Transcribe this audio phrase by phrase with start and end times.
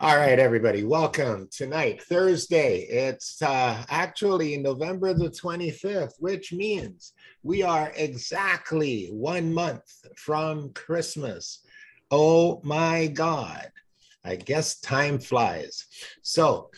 [0.00, 2.78] All right, everybody, welcome tonight, Thursday.
[2.80, 7.12] It's uh, actually November the 25th, which means
[7.44, 9.84] we are exactly one month
[10.16, 11.60] from Christmas.
[12.10, 13.70] Oh my God.
[14.24, 15.86] I guess time flies.
[16.22, 16.70] So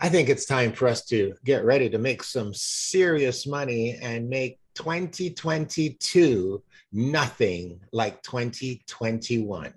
[0.00, 4.28] I think it's time for us to get ready to make some serious money and
[4.28, 6.60] make 2022
[6.92, 9.72] nothing like 2021.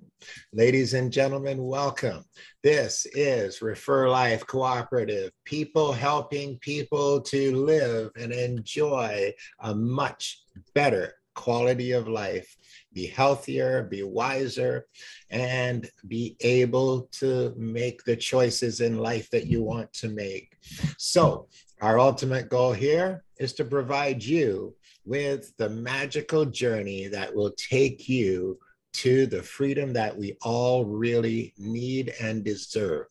[0.53, 2.23] Ladies and gentlemen, welcome.
[2.63, 10.41] This is Refer Life Cooperative, people helping people to live and enjoy a much
[10.73, 12.57] better quality of life,
[12.93, 14.87] be healthier, be wiser,
[15.29, 20.57] and be able to make the choices in life that you want to make.
[20.97, 21.47] So,
[21.79, 24.75] our ultimate goal here is to provide you
[25.05, 28.57] with the magical journey that will take you
[28.97, 33.05] to the freedom that we all really need and deserve.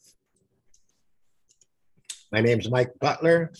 [2.32, 3.52] My name is Mike Butler.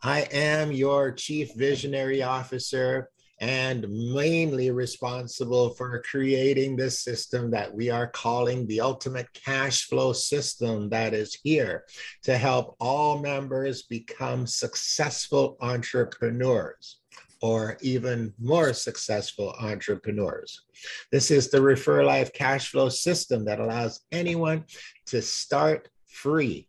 [0.00, 7.90] I am your Chief Visionary Officer and mainly responsible for creating this system that we
[7.90, 11.84] are calling the ultimate cash flow system that is here
[12.22, 17.01] to help all members become successful entrepreneurs
[17.42, 20.62] or even more successful entrepreneurs.
[21.10, 24.64] This is the Refer Life cash flow system that allows anyone
[25.06, 26.68] to start free,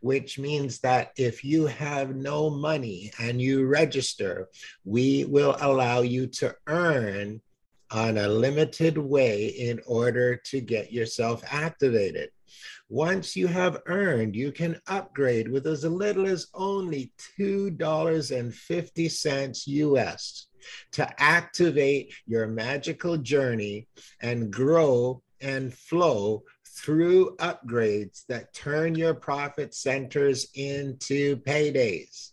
[0.00, 4.48] which means that if you have no money and you register,
[4.84, 7.40] we will allow you to earn
[7.90, 12.30] on a limited way in order to get yourself activated.
[12.92, 20.46] Once you have earned, you can upgrade with as little as only $2.50 US
[20.90, 23.88] to activate your magical journey
[24.20, 32.32] and grow and flow through upgrades that turn your profit centers into paydays.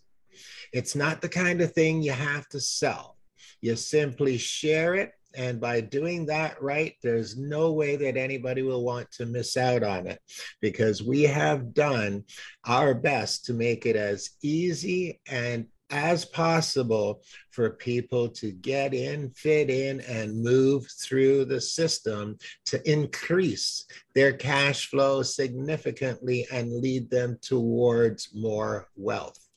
[0.74, 3.16] It's not the kind of thing you have to sell.
[3.62, 8.84] You simply share it and by doing that right, there's no way that anybody will
[8.84, 10.20] want to miss out on it
[10.60, 12.24] because we have done
[12.66, 19.30] our best to make it as easy and as possible for people to get in,
[19.30, 27.10] fit in, and move through the system to increase their cash flow significantly and lead
[27.10, 29.49] them towards more wealth.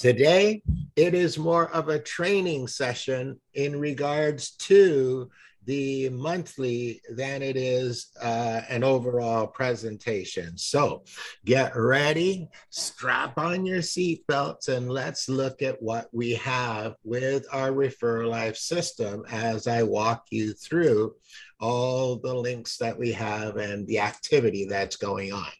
[0.00, 0.62] Today,
[0.96, 5.28] it is more of a training session in regards to
[5.66, 10.56] the monthly than it is uh, an overall presentation.
[10.56, 11.04] So
[11.44, 17.70] get ready, strap on your seatbelts, and let's look at what we have with our
[17.70, 21.12] Refer Life system as I walk you through
[21.60, 25.52] all the links that we have and the activity that's going on.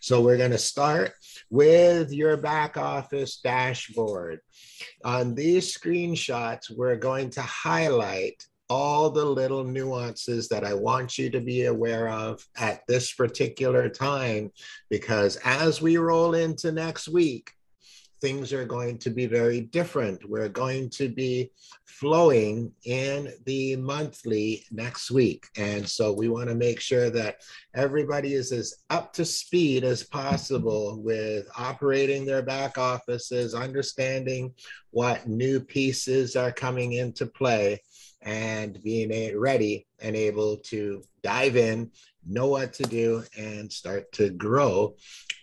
[0.00, 1.12] So we're going to start
[1.52, 4.40] with your back office dashboard.
[5.04, 11.28] On these screenshots, we're going to highlight all the little nuances that I want you
[11.28, 14.50] to be aware of at this particular time,
[14.88, 17.50] because as we roll into next week,
[18.22, 20.26] things are going to be very different.
[20.26, 21.50] We're going to be
[21.84, 25.48] flowing in the monthly next week.
[25.56, 27.42] And so we want to make sure that
[27.74, 34.54] everybody is as up to speed as possible with operating their back offices, understanding
[34.92, 37.82] what new pieces are coming into play
[38.22, 41.90] and being ready and able to dive in,
[42.24, 44.94] know what to do, and start to grow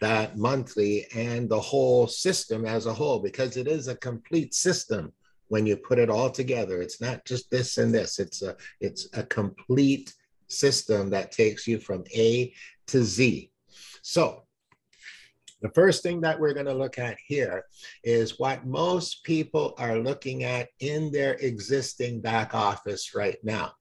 [0.02, 5.12] that monthly and the whole system as a whole, because it is a complete system
[5.48, 6.82] when you put it all together.
[6.82, 10.14] It's not just this and this, it's a, it's a complete
[10.48, 12.54] system that takes you from A
[12.88, 13.52] to Z.
[14.02, 14.44] So,
[15.62, 17.66] the first thing that we're going to look at here
[18.04, 23.74] is what most people are looking at in their existing back office right now.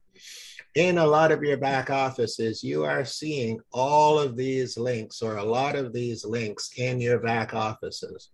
[0.78, 5.38] In a lot of your back offices, you are seeing all of these links or
[5.38, 8.30] a lot of these links in your back offices.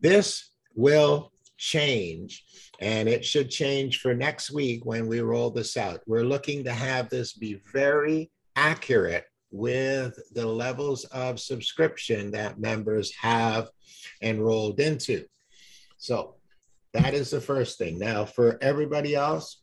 [0.00, 2.44] This will change
[2.80, 6.00] and it should change for next week when we roll this out.
[6.06, 13.14] We're looking to have this be very accurate with the levels of subscription that members
[13.20, 13.68] have
[14.22, 15.26] enrolled into.
[15.98, 16.36] So
[16.94, 17.98] that is the first thing.
[17.98, 19.61] Now, for everybody else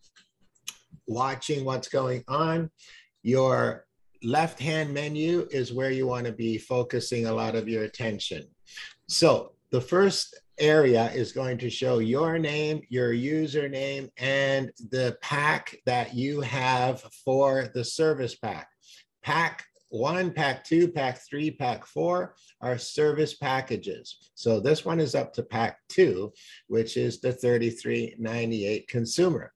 [1.10, 2.70] watching what's going on,
[3.24, 3.86] your
[4.24, 8.44] left hand menu is where you want to be focusing a lot of your attention.
[9.08, 15.76] So the first area is going to show your name, your username, and the pack
[15.86, 18.68] that you have for the service pack.
[19.24, 24.32] Pack one, pack two, pack three, pack four are service packages.
[24.36, 26.32] So this one is up to pack two,
[26.68, 29.52] which is the 3398 consumer.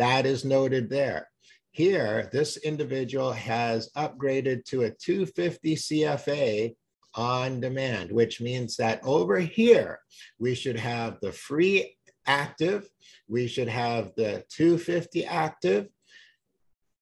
[0.00, 1.28] That is noted there.
[1.72, 6.74] Here, this individual has upgraded to a 250 CFA
[7.14, 9.98] on demand, which means that over here,
[10.38, 12.88] we should have the free active,
[13.28, 15.88] we should have the 250 active.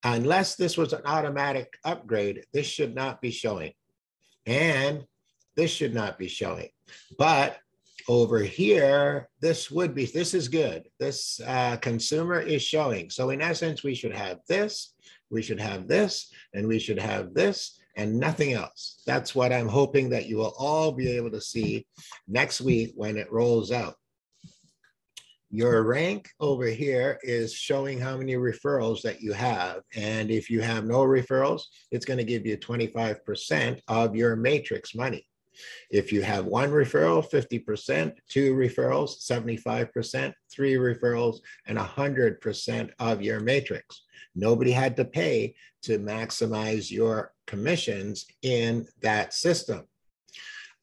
[0.02, 3.74] Unless this was an automatic upgrade, this should not be showing.
[4.44, 5.04] And
[5.54, 6.70] this should not be showing.
[7.16, 7.58] But
[8.08, 10.88] over here, this would be, this is good.
[10.98, 13.10] This uh, consumer is showing.
[13.10, 14.94] So in essence, we should have this,
[15.30, 19.02] we should have this, and we should have this, and nothing else.
[19.06, 21.86] That's what I'm hoping that you will all be able to see
[22.26, 23.94] next week when it rolls out.
[25.50, 29.80] Your rank over here is showing how many referrals that you have.
[29.96, 34.94] And if you have no referrals, it's going to give you 25% of your matrix
[34.94, 35.27] money.
[35.90, 43.40] If you have one referral, 50%, two referrals, 75%, three referrals, and 100% of your
[43.40, 44.02] matrix.
[44.34, 49.84] Nobody had to pay to maximize your commissions in that system.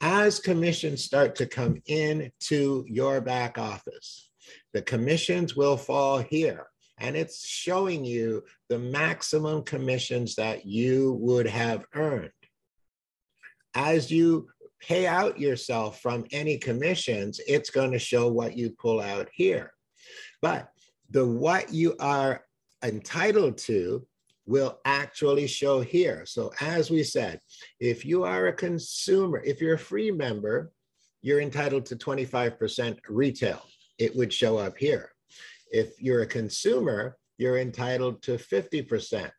[0.01, 4.30] As commissions start to come into your back office,
[4.74, 6.68] the commissions will fall here
[6.98, 12.31] and it's showing you the maximum commissions that you would have earned.
[13.74, 14.48] As you
[14.85, 19.71] pay out yourself from any commissions, it's going to show what you pull out here.
[20.41, 20.69] But
[21.09, 22.43] the what you are
[22.83, 24.05] entitled to
[24.45, 26.23] will actually show here.
[26.25, 27.39] So as we said,
[27.79, 30.71] if you are a consumer, if you're a free member,
[31.23, 33.63] you're entitled to 25% retail.
[33.97, 35.11] It would show up here.
[35.71, 39.31] If you're a consumer, you're entitled to 50%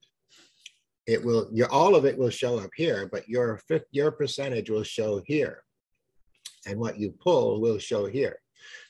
[1.06, 3.60] it will your all of it will show up here, but your
[3.90, 5.62] your percentage will show here,
[6.66, 8.38] and what you pull will show here.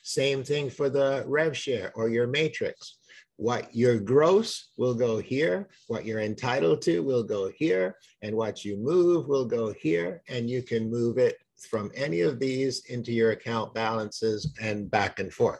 [0.03, 2.97] Same thing for the rev share or your matrix.
[3.35, 8.65] What your gross will go here, what you're entitled to will go here, and what
[8.65, 11.37] you move will go here, and you can move it
[11.69, 15.59] from any of these into your account balances and back and forth.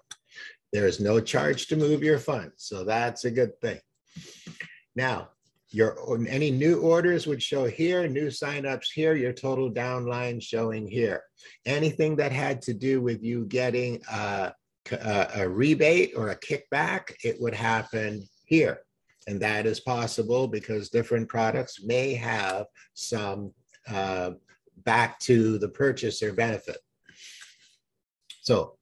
[0.73, 3.79] There is no charge to move your funds, so that's a good thing.
[4.95, 5.29] Now,
[5.69, 5.97] your
[6.27, 11.23] any new orders would show here, new signups here, your total downline showing here.
[11.65, 14.53] Anything that had to do with you getting a,
[14.91, 18.79] a, a rebate or a kickback, it would happen here.
[19.27, 23.51] And that is possible because different products may have some
[23.89, 24.31] uh,
[24.85, 26.77] back to the purchaser benefit.
[28.41, 28.76] So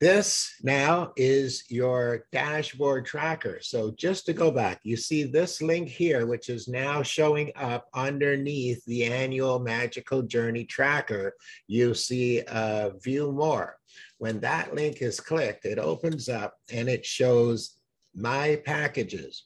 [0.00, 3.58] this now is your dashboard tracker.
[3.60, 7.88] So just to go back, you see this link here, which is now showing up
[7.94, 11.34] underneath the annual magical journey tracker.
[11.66, 13.76] You see uh, view more.
[14.18, 17.78] When that link is clicked, it opens up and it shows
[18.14, 19.44] my packages.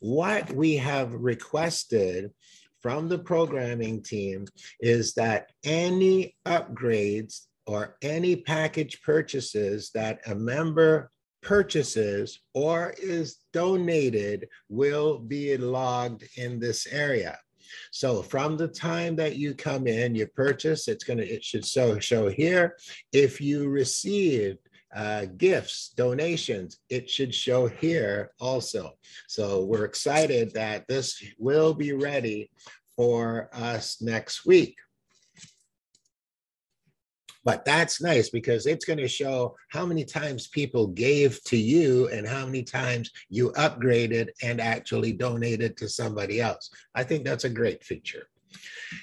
[0.00, 2.32] What we have requested
[2.80, 4.46] from the programming team
[4.80, 11.10] is that any upgrades or any package purchases that a member
[11.42, 17.38] purchases or is donated will be logged in this area.
[17.90, 21.98] So from the time that you come in, you purchase, it's to, it should show,
[21.98, 22.76] show here.
[23.12, 24.58] If you received
[24.94, 28.96] uh, gifts, donations, it should show here also.
[29.28, 32.50] So we're excited that this will be ready
[32.96, 34.76] for us next week.
[37.46, 42.08] But that's nice because it's going to show how many times people gave to you
[42.08, 46.68] and how many times you upgraded and actually donated to somebody else.
[46.96, 48.26] I think that's a great feature.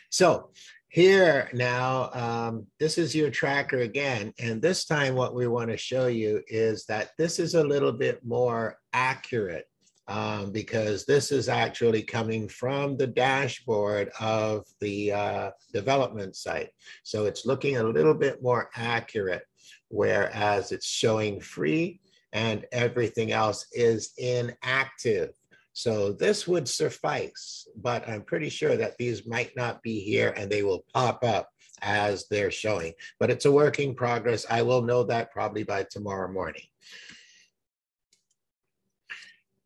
[0.09, 0.49] So
[0.89, 4.33] here now, um, this is your tracker again.
[4.37, 7.93] And this time what we want to show you is that this is a little
[7.93, 9.67] bit more accurate
[10.07, 16.69] um, because this is actually coming from the dashboard of the uh, development site.
[17.03, 19.43] So it's looking a little bit more accurate,
[19.87, 22.01] whereas it's showing free
[22.33, 25.31] and everything else is inactive.
[25.73, 30.51] So this would suffice, but I'm pretty sure that these might not be here and
[30.51, 31.49] they will pop up
[31.81, 34.45] as they're showing, but it's a working progress.
[34.49, 36.63] I will know that probably by tomorrow morning.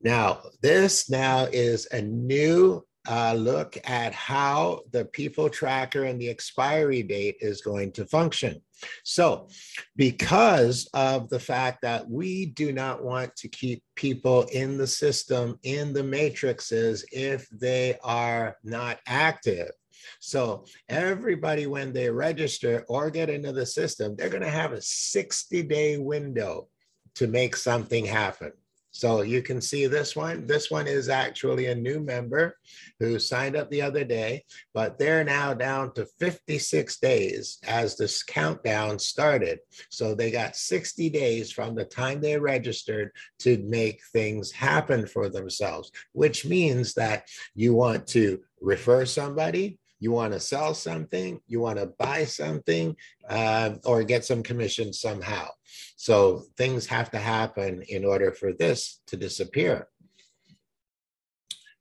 [0.02, 6.30] Now, this now is a new uh, look at how the people tracker and the
[6.30, 8.62] expiry date is going to function.
[9.04, 9.48] So,
[9.96, 15.58] because of the fact that we do not want to keep people in the system,
[15.64, 19.72] in the matrices, if they are not active,
[20.20, 24.82] so everybody, when they register or get into the system, they're going to have a
[24.82, 26.68] 60 day window
[27.16, 28.52] to make something happen.
[28.98, 30.48] So you can see this one.
[30.48, 32.58] This one is actually a new member
[33.00, 38.24] who signed up the other day, but they're now down to 56 days as this
[38.24, 39.60] countdown started.
[39.92, 43.12] So they got 60 days from the time they registered
[43.42, 50.12] to make things happen for themselves, which means that you want to refer somebody, you
[50.12, 52.96] want to sell something, you want to buy something,
[53.30, 55.48] uh, or get some commission somehow.
[55.96, 59.88] So things have to happen in order for this to disappear.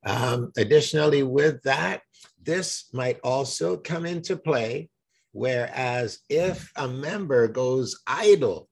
[0.05, 2.01] Um, additionally, with that,
[2.41, 4.89] this might also come into play.
[5.33, 8.69] Whereas if a member goes idle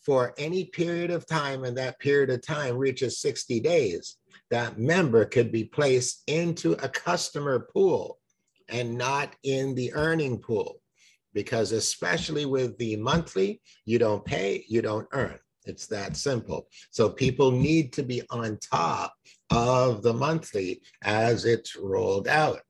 [0.00, 4.16] for any period of time and that period of time reaches 60 days,
[4.50, 8.18] that member could be placed into a customer pool
[8.68, 10.80] and not in the earning pool.
[11.32, 15.38] Because especially with the monthly, you don't pay, you don't earn.
[15.64, 16.68] It's that simple.
[16.90, 19.14] So people need to be on top
[19.50, 22.60] of the monthly as it's rolled out.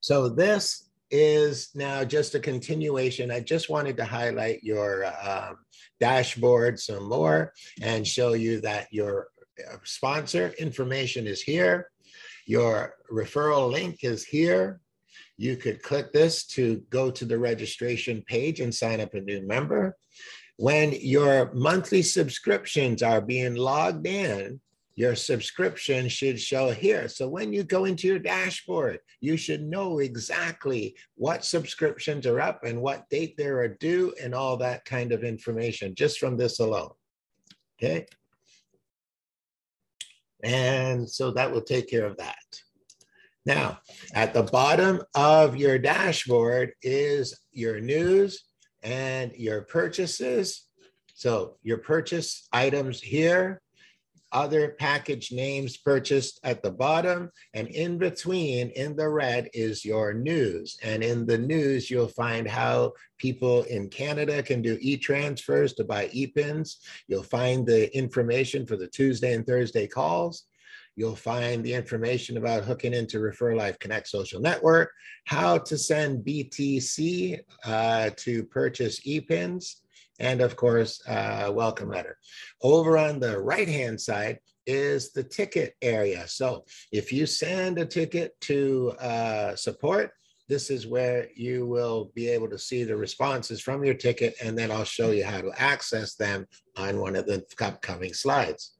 [0.00, 3.30] So this is now just a continuation.
[3.30, 5.58] I just wanted to highlight your um,
[6.00, 9.28] dashboard some more and show you that your
[9.70, 11.91] uh, sponsor information is here.
[12.46, 14.80] Your referral link is here.
[15.36, 19.46] You could click this to go to the registration page and sign up a new
[19.46, 19.96] member.
[20.56, 24.60] When your monthly subscriptions are being logged in,
[24.94, 27.08] your subscription should show here.
[27.08, 32.64] So when you go into your dashboard, you should know exactly what subscriptions are up
[32.64, 36.60] and what date they are due and all that kind of information just from this
[36.60, 36.90] alone.
[37.82, 38.06] Okay.
[40.42, 42.36] And so that will take care of that.
[43.44, 43.78] Now,
[44.14, 48.44] at the bottom of your dashboard is your news
[48.82, 50.66] and your purchases.
[51.14, 53.60] So your purchase items here,
[54.32, 60.12] other package names purchased at the bottom, and in between, in the red, is your
[60.12, 60.76] news.
[60.82, 66.08] And in the news, you'll find how people in Canada can do e-transfers to buy
[66.12, 66.78] e-pins.
[67.08, 70.44] You'll find the information for the Tuesday and Thursday calls.
[70.96, 74.90] You'll find the information about hooking into Refer Life Connect social network,
[75.24, 79.81] how to send BTC uh, to purchase e-pins,
[80.22, 82.16] and of course, welcome letter.
[82.62, 86.26] Over on the right-hand side is the ticket area.
[86.28, 90.12] So if you send a ticket to uh, support,
[90.48, 94.56] this is where you will be able to see the responses from your ticket, and
[94.56, 98.72] then I'll show you how to access them on one of the upcoming slides.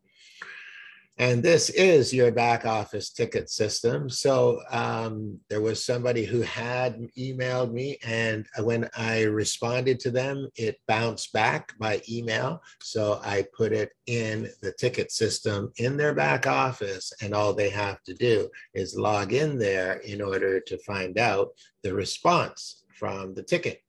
[1.18, 4.08] And this is your back office ticket system.
[4.08, 10.48] So um, there was somebody who had emailed me, and when I responded to them,
[10.56, 12.62] it bounced back by email.
[12.80, 17.70] So I put it in the ticket system in their back office, and all they
[17.70, 21.50] have to do is log in there in order to find out
[21.82, 23.82] the response from the ticket.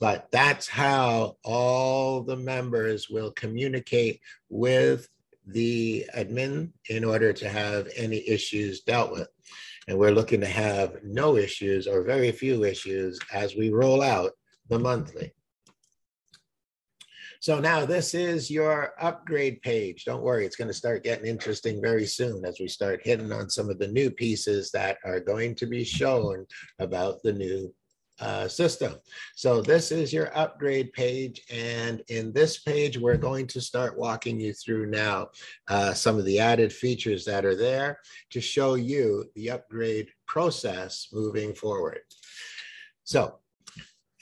[0.00, 5.08] But that's how all the members will communicate with
[5.46, 9.28] the admin in order to have any issues dealt with.
[9.88, 14.32] And we're looking to have no issues or very few issues as we roll out
[14.68, 15.32] the monthly.
[17.40, 20.04] So now this is your upgrade page.
[20.04, 23.50] Don't worry, it's going to start getting interesting very soon as we start hitting on
[23.50, 26.46] some of the new pieces that are going to be shown
[26.78, 27.74] about the new
[28.22, 28.94] uh, system.
[29.34, 31.42] So this is your upgrade page.
[31.50, 35.30] And in this page, we're going to start walking you through now
[35.68, 37.98] uh, some of the added features that are there
[38.30, 42.00] to show you the upgrade process moving forward.
[43.04, 43.40] So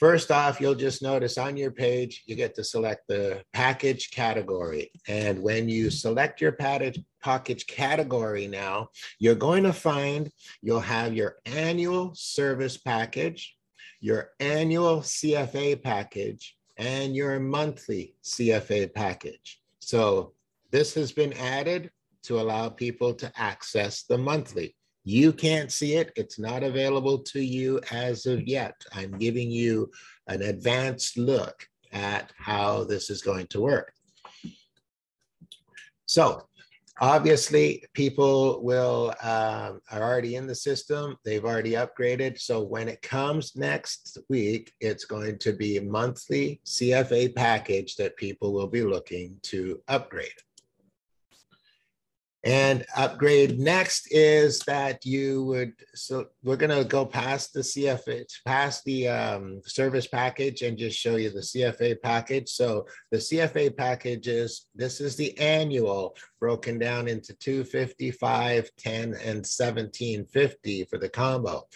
[0.01, 4.89] First off, you'll just notice on your page, you get to select the package category.
[5.07, 8.89] And when you select your package category now,
[9.19, 10.31] you're going to find
[10.63, 13.55] you'll have your annual service package,
[14.01, 19.61] your annual CFA package and your monthly CFA package.
[19.79, 20.33] So
[20.71, 21.91] this has been added
[22.23, 24.75] to allow people to access the monthly.
[25.03, 26.11] You can't see it.
[26.15, 28.75] It's not available to you as of yet.
[28.93, 29.89] I'm giving you
[30.27, 33.93] an advanced look at how this is going to work.
[36.05, 36.47] So
[37.01, 41.17] Obviously, people will um, are already in the system.
[41.25, 42.39] They've already upgraded.
[42.39, 48.17] So when it comes next week, it's going to be a monthly CFA package that
[48.17, 50.29] people will be looking to upgrade.
[52.43, 58.25] And upgrade next is that you would, so we're going to go past the CFA,
[58.45, 62.49] past the um, service package and just show you the CFA package.
[62.49, 69.45] So the CFA package is, this is the annual broken down into 255, 10, and
[69.45, 71.67] 1750 for the combo.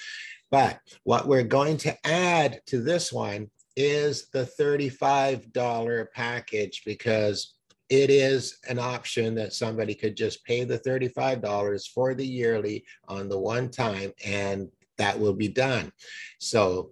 [0.50, 7.54] But what we're going to add to this one is the $35 package because
[7.90, 13.30] it is an option that somebody could just pay the $35 for the yearly on
[13.30, 15.92] the one time and that will be done.
[16.40, 16.92] So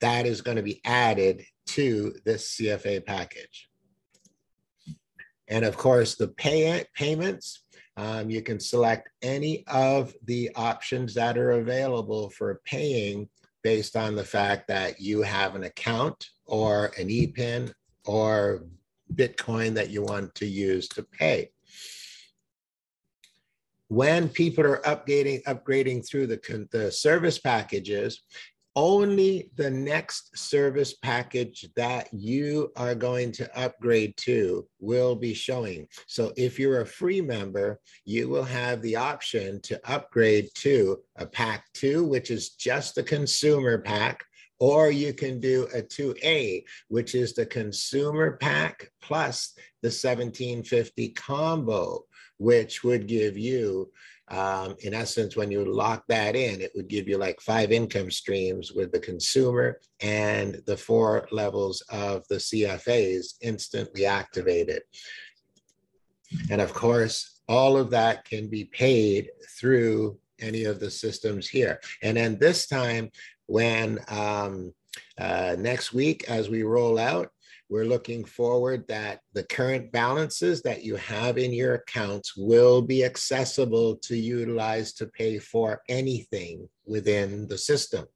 [0.00, 3.68] that is going to be added to this CFA package.
[5.48, 7.64] And of course, the pay payments,
[7.96, 13.28] um, you can select any of the options that are available for paying
[13.62, 17.72] based on the fact that you have an account or an EPIN
[18.04, 18.64] or
[19.14, 21.50] Bitcoin that you want to use to pay.
[23.88, 28.22] When people are upgrading, upgrading through the, the service packages,
[28.76, 35.88] only the next service package that you are going to upgrade to will be showing.
[36.06, 41.26] So if you're a free member, you will have the option to upgrade to a
[41.26, 44.24] pack two, which is just the consumer pack,
[44.60, 52.04] or you can do a 2A, which is the consumer pack plus the 1750 combo,
[52.36, 53.90] which would give you,
[54.28, 58.10] um, in essence, when you lock that in, it would give you like five income
[58.10, 64.82] streams with the consumer and the four levels of the CFAs instantly activated.
[66.50, 71.80] And of course, all of that can be paid through any of the systems here.
[72.02, 73.10] And then this time,
[73.50, 74.72] when um,
[75.18, 77.30] uh, next week, as we roll out,
[77.68, 83.04] we're looking forward that the current balances that you have in your accounts will be
[83.04, 88.06] accessible to utilize to pay for anything within the system.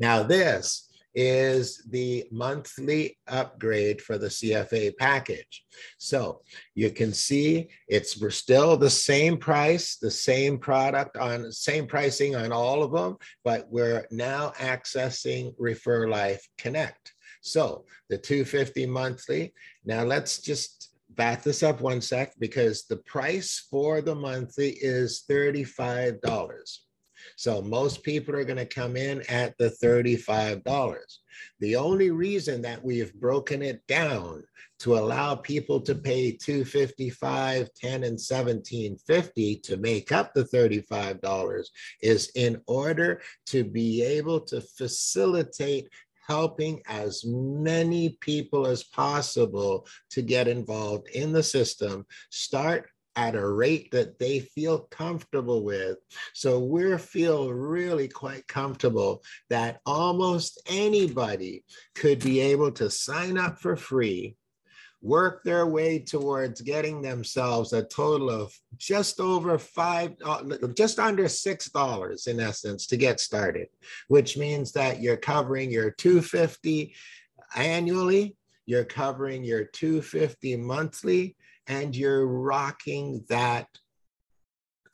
[0.00, 5.64] Now, this is the monthly upgrade for the CFA package.
[5.98, 6.40] So
[6.74, 12.36] you can see it's we're still the same price, the same product on same pricing
[12.36, 17.12] on all of them, but we're now accessing Refer Life Connect.
[17.42, 19.52] So the 250 monthly.
[19.84, 25.24] Now let's just back this up one sec because the price for the monthly is
[25.28, 26.18] $35.
[27.36, 30.62] So most people are going to come in at the $35.
[31.60, 34.44] The only reason that we have broken it down
[34.80, 41.66] to allow people to pay 255 10 and 1750 to make up the $35
[42.00, 45.88] is in order to be able to facilitate
[46.26, 53.48] helping as many people as possible to get involved in the system, start at a
[53.48, 55.98] rate that they feel comfortable with.
[56.34, 63.58] So we feel really quite comfortable that almost anybody could be able to sign up
[63.58, 64.36] for free,
[65.02, 70.42] work their way towards getting themselves a total of just over five, uh,
[70.74, 73.68] just under six dollars in essence to get started,
[74.08, 76.94] which means that you're covering your 250
[77.56, 83.66] annually, you're covering your 250 monthly, and you're rocking that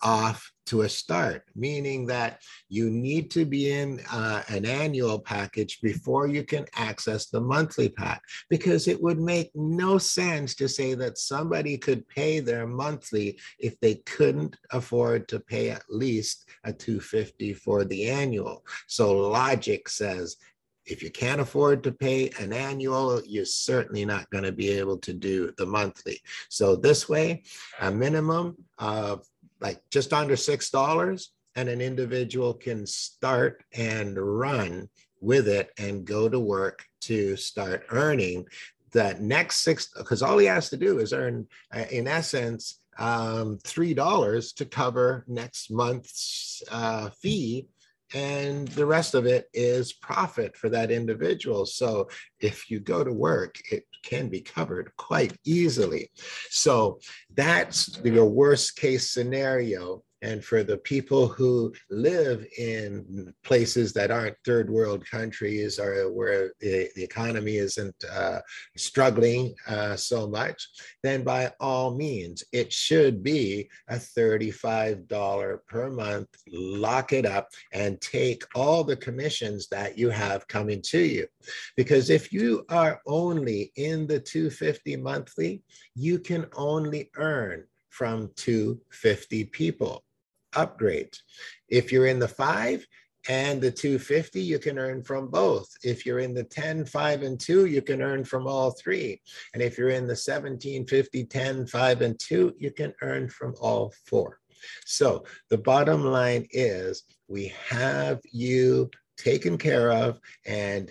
[0.03, 5.81] off to a start, meaning that you need to be in uh, an annual package
[5.81, 10.95] before you can access the monthly pack, because it would make no sense to say
[10.95, 16.73] that somebody could pay their monthly if they couldn't afford to pay at least a
[16.73, 18.65] 250 for the annual.
[18.87, 20.37] So logic says
[20.89, 24.99] if you can't afford to pay an annual, you're certainly not going to be able
[24.99, 26.21] to do the monthly.
[26.49, 27.43] So this way,
[27.81, 29.27] a minimum of
[29.61, 34.89] like just under $6 and an individual can start and run
[35.21, 38.47] with it and go to work to start earning
[38.93, 43.59] that next six, because all he has to do is earn, uh, in essence, um,
[43.59, 47.67] $3 to cover next month's uh, fee
[48.15, 51.67] and the rest of it is profit for that individual.
[51.67, 52.09] So
[52.41, 56.11] if you go to work, it can be covered quite easily.
[56.51, 57.01] So
[57.35, 64.37] that's your worst case scenario And for the people who live in places that aren't
[64.45, 68.41] third world countries or where the, the economy isn't uh,
[68.77, 70.69] struggling uh, so much,
[71.05, 76.29] then by all means, it should be a $35 per month.
[76.51, 81.29] Lock it up and take all the commissions that you have coming to you.
[81.77, 85.63] Because if you are only in the 250 monthly,
[85.95, 90.05] you can only earn from 250 people
[90.55, 91.19] upgrades.
[91.69, 92.87] If you're in the five
[93.29, 95.69] and the 250, you can earn from both.
[95.83, 99.21] If you're in the 10, 5, and 2, you can earn from all three.
[99.53, 103.55] And if you're in the 17, 50, 10, 5, and 2, you can earn from
[103.61, 104.39] all four.
[104.87, 110.19] So the bottom line is we have you taken care of.
[110.47, 110.91] And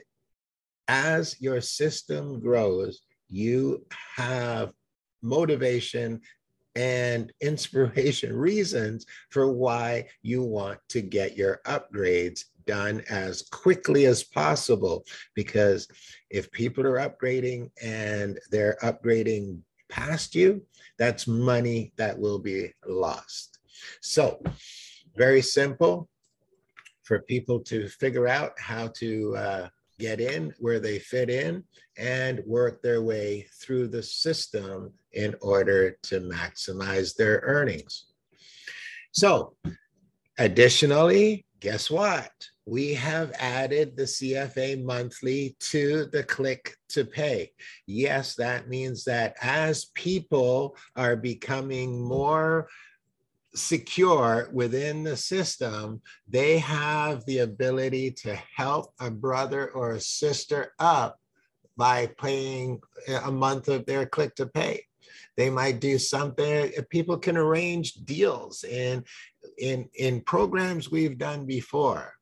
[0.87, 4.71] as your system grows, you have
[5.21, 6.21] motivation
[6.77, 14.23] and inspiration reasons for why you want to get your upgrades done as quickly as
[14.23, 15.03] possible.
[15.33, 15.87] Because
[16.29, 19.59] if people are upgrading and they're upgrading
[19.89, 20.61] past you,
[20.99, 23.57] that's money that will be lost.
[24.01, 24.41] So,
[25.15, 26.09] very simple
[27.03, 29.67] for people to figure out how to uh,
[29.99, 31.63] get in where they fit in
[31.97, 38.05] and work their way through the system in order to maximize their earnings.
[39.11, 39.55] So,
[40.37, 42.31] additionally, guess what?
[42.65, 47.51] We have added the CFA monthly to the click to pay.
[47.87, 52.67] Yes, that means that as people are becoming more
[53.57, 60.73] secure within the system, they have the ability to help a brother or a sister
[60.79, 61.19] up
[61.75, 62.79] by paying
[63.25, 64.83] a month of their click to pay.
[65.35, 66.71] They might do something.
[66.89, 69.03] People can arrange deals in
[69.59, 72.13] in in programs we've done before.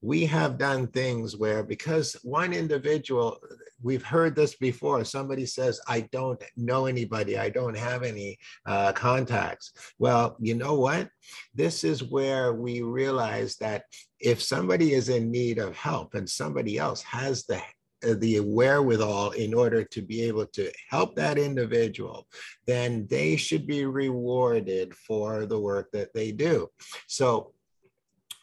[0.00, 3.38] We have done things where because one individual,
[3.82, 5.04] we've heard this before.
[5.04, 7.38] Somebody says, "I don't know anybody.
[7.38, 11.08] I don't have any uh, contacts." Well, you know what?
[11.54, 13.84] This is where we realize that
[14.20, 17.62] if somebody is in need of help and somebody else has the
[18.00, 22.26] the wherewithal in order to be able to help that individual,
[22.66, 26.68] then they should be rewarded for the work that they do.
[27.06, 27.52] So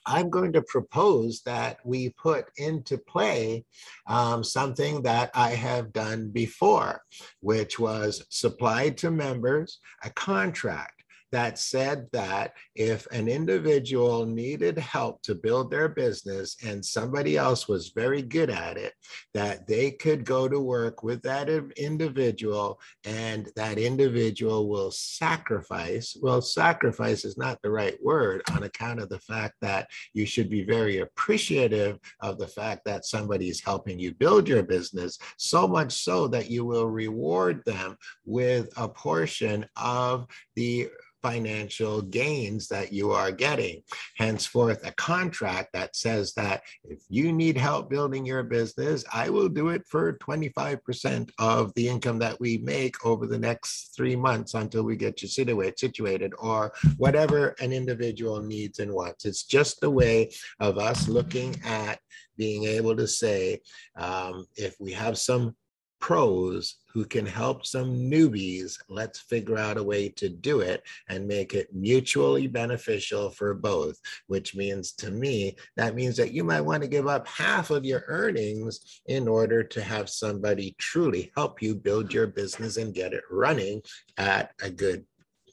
[0.06, 3.66] I'm going to propose that we put into play
[4.08, 7.02] um, something that I have done before,
[7.42, 10.95] which was supplied to members a contract
[11.36, 17.68] that said that if an individual needed help to build their business and somebody else
[17.68, 18.94] was very good at it,
[19.34, 26.16] that they could go to work with that individual and that individual will sacrifice.
[26.22, 30.50] Well, sacrifice is not the right word on account of the fact that you should
[30.50, 35.68] be very appreciative of the fact that somebody is helping you build your business, so
[35.68, 40.88] much so that you will reward them with a portion of the
[41.26, 43.82] financial gains that you are getting.
[44.16, 49.50] Henceforth, a contract that says that if you need help building your business, I will
[49.50, 54.54] do it for 25% of the income that we make over the next three months
[54.54, 59.26] until we get you situated, or whatever an individual needs and wants.
[59.26, 62.00] It's just a way of us looking at
[62.38, 63.62] being able to say,
[63.98, 65.56] um, if we have some
[66.00, 71.28] pros who can help some newbies, let's figure out a way to do it and
[71.28, 76.62] make it mutually beneficial for both, which means to me, that means that you might
[76.62, 81.62] want to give up half of your earnings in order to have somebody truly help
[81.62, 83.82] you build your business and get it running
[84.18, 85.06] at a good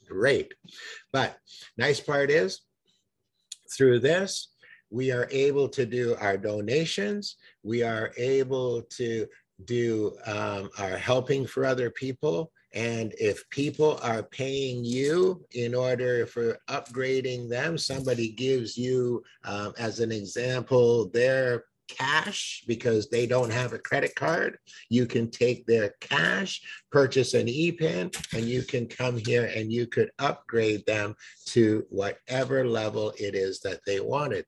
[0.09, 0.53] rate.
[1.11, 1.37] But
[1.77, 2.61] nice part is
[3.75, 4.49] through this,
[4.93, 7.37] we are able to do our donations.
[7.63, 9.25] We are able to
[9.65, 12.51] do um, are helping for other people.
[12.73, 19.73] And if people are paying you in order for upgrading them somebody gives you um,
[19.77, 24.57] as an example their cash because they don't have a credit card
[24.89, 26.61] you can take their cash
[26.91, 31.13] purchase an epin and you can come here and you could upgrade them
[31.45, 34.45] to whatever level it is that they wanted.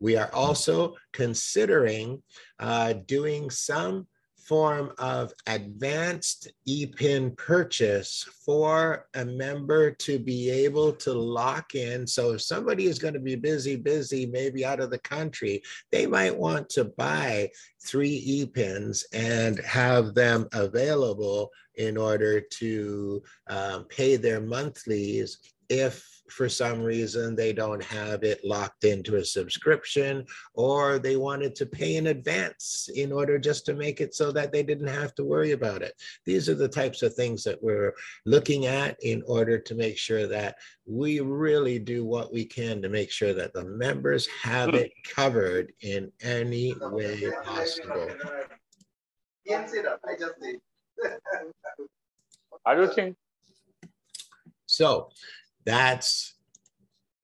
[0.00, 2.22] We are also considering
[2.58, 4.06] uh, doing some
[4.52, 12.06] form of advanced EPIN purchase for a member to be able to lock in.
[12.06, 16.06] So if somebody is going to be busy, busy, maybe out of the country, they
[16.06, 17.48] might want to buy
[17.82, 25.38] three EPINs and have them available in order to um, pay their monthlies
[25.70, 31.54] if for some reason they don't have it locked into a subscription or they wanted
[31.54, 35.14] to pay in advance in order just to make it so that they didn't have
[35.14, 35.92] to worry about it.
[36.24, 40.26] These are the types of things that we're looking at in order to make sure
[40.26, 44.92] that we really do what we can to make sure that the members have it
[45.04, 48.08] covered in any way possible.
[52.64, 53.16] I do think
[54.66, 55.10] so
[55.64, 56.34] that's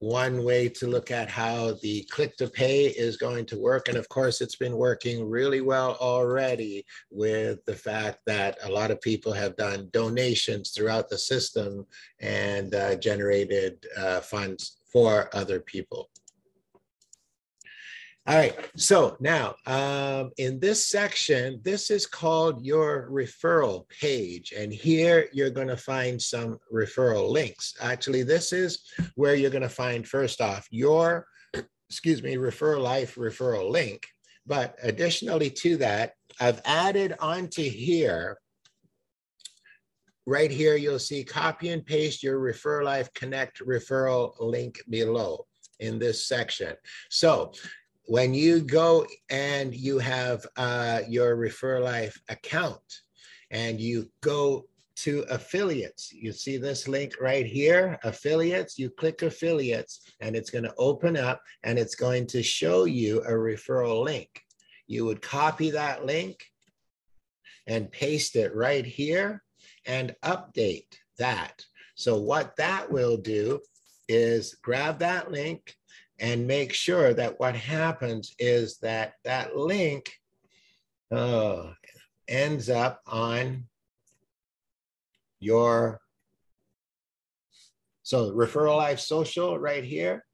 [0.00, 3.88] one way to look at how the click to pay is going to work.
[3.88, 8.92] And of course, it's been working really well already with the fact that a lot
[8.92, 11.84] of people have done donations throughout the system
[12.20, 16.10] and uh, generated uh, funds for other people.
[18.28, 24.52] All right, so now um, in this section, this is called your referral page.
[24.54, 27.72] And here you're gonna find some referral links.
[27.80, 28.80] Actually, this is
[29.14, 31.26] where you're gonna find first off your,
[31.88, 34.06] excuse me, Refer Life referral link.
[34.46, 38.36] But additionally to that, I've added onto here,
[40.26, 45.46] right here, you'll see copy and paste your Refer Life Connect referral link below
[45.80, 46.74] in this section.
[47.08, 47.52] So
[48.08, 52.80] when you go and you have uh, your Refer Life account
[53.50, 54.64] and you go
[54.96, 60.64] to affiliates, you see this link right here, affiliates, you click affiliates and it's going
[60.64, 64.30] to open up and it's going to show you a referral link.
[64.86, 66.42] You would copy that link
[67.66, 69.42] and paste it right here
[69.84, 71.62] and update that.
[71.94, 73.60] So what that will do
[74.08, 75.76] is grab that link
[76.20, 80.12] and make sure that what happens is that that link
[81.10, 81.70] uh,
[82.26, 83.64] ends up on
[85.40, 86.00] your
[88.02, 90.24] so referral life social right here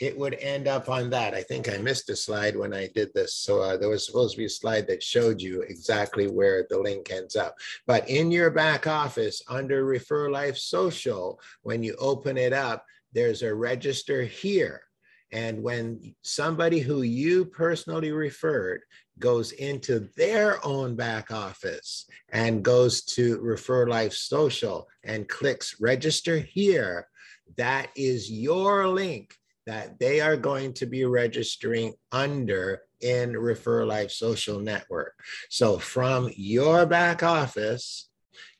[0.00, 1.34] it would end up on that.
[1.34, 4.34] I think i missed a slide when i did this so uh, there was supposed
[4.34, 7.56] to be a slide that showed you exactly where the link ends up.
[7.86, 13.42] But in your back office under refer life social when you open it up there's
[13.42, 14.82] a register here
[15.32, 18.80] and when somebody who you personally referred
[19.18, 26.38] goes into their own back office and goes to Refer Life Social and clicks register
[26.38, 27.08] here,
[27.56, 29.34] that is your link
[29.66, 35.14] that they are going to be registering under in Refer Life Social Network.
[35.50, 38.08] So from your back office,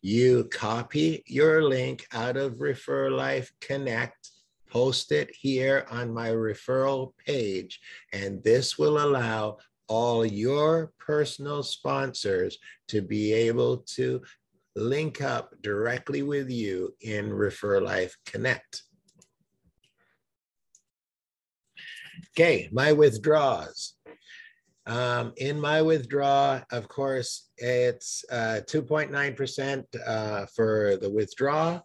[0.03, 4.31] you copy your link out of Refer Life Connect
[4.71, 7.81] post it here on my referral page,
[8.13, 14.21] and this will allow all your personal sponsors to be able to
[14.77, 18.83] link up directly with you in Refer Life Connect.
[22.37, 23.95] Okay, my withdraws.
[24.87, 31.81] Um, in my withdraw, of course, it's 2.9% uh, uh, for the withdraw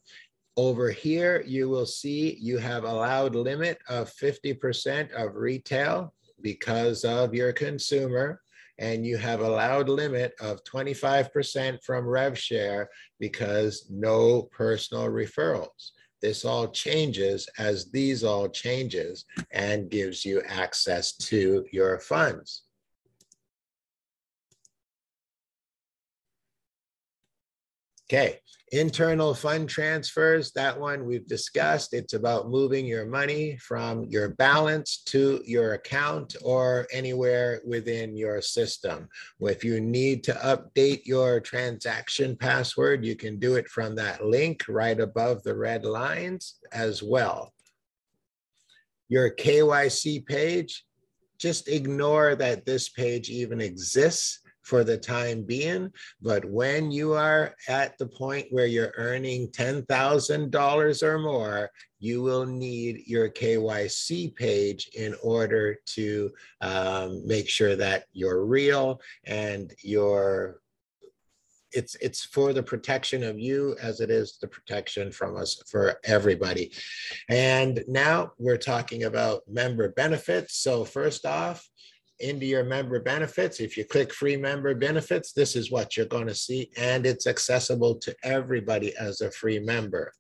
[0.56, 7.34] over here, you will see you have allowed limit of 50% of retail because of
[7.34, 8.42] your consumer,
[8.78, 12.90] and you have allowed limit of 25% from rev share
[13.20, 15.92] because no personal referrals.
[16.22, 22.64] This all changes as these all changes and gives you access to your funds.
[28.10, 28.40] Okay,
[28.74, 31.94] internal fund transfers, that one we've discussed.
[31.94, 38.42] It's about moving your money from your balance to your account or anywhere within your
[38.42, 39.08] system.
[39.40, 44.64] If you need to update your transaction password, you can do it from that link
[44.68, 47.54] right above the red lines as well.
[49.08, 50.84] Your KYC page,
[51.38, 55.92] just ignore that this page even exists for the time being.
[56.22, 62.46] But when you are at the point where you're earning $10,000 or more, you will
[62.46, 70.60] need your KYC page in order to um, make sure that you're real and you're
[71.74, 75.96] it's it's for the protection of you as it is the protection from us for
[76.04, 76.72] everybody
[77.30, 81.68] and now we're talking about member benefits so first off
[82.20, 83.60] into your member benefits.
[83.60, 87.28] If you click free member benefits, this is what you're going to see, and it's
[87.28, 90.14] accessible to everybody as a free member.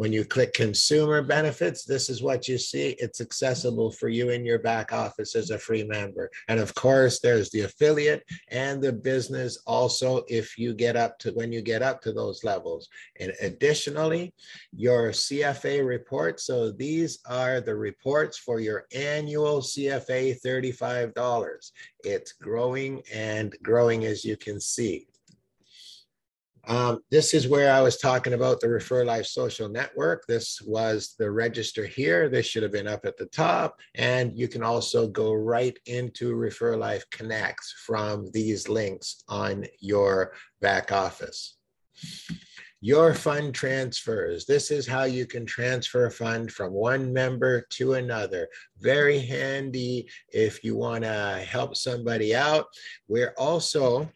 [0.00, 2.96] When you click consumer benefits, this is what you see.
[2.98, 6.30] It's accessible for you in your back office as a free member.
[6.48, 11.32] And of course, there's the affiliate and the business also if you get up to
[11.32, 12.88] when you get up to those levels.
[13.20, 14.32] And additionally,
[14.74, 16.40] your CFA report.
[16.40, 21.72] So these are the reports for your annual CFA $35.
[22.04, 25.09] It's growing and growing as you can see.
[26.66, 30.26] Um, this is where I was talking about the Refer Life social network.
[30.26, 32.28] This was the register here.
[32.28, 33.78] This should have been up at the top.
[33.94, 40.32] And you can also go right into Refer Life Connects from these links on your
[40.60, 41.56] back office.
[42.82, 44.46] Your fund transfers.
[44.46, 48.48] This is how you can transfer a fund from one member to another.
[48.78, 52.66] Very handy if you want to help somebody out.
[53.06, 54.10] We're also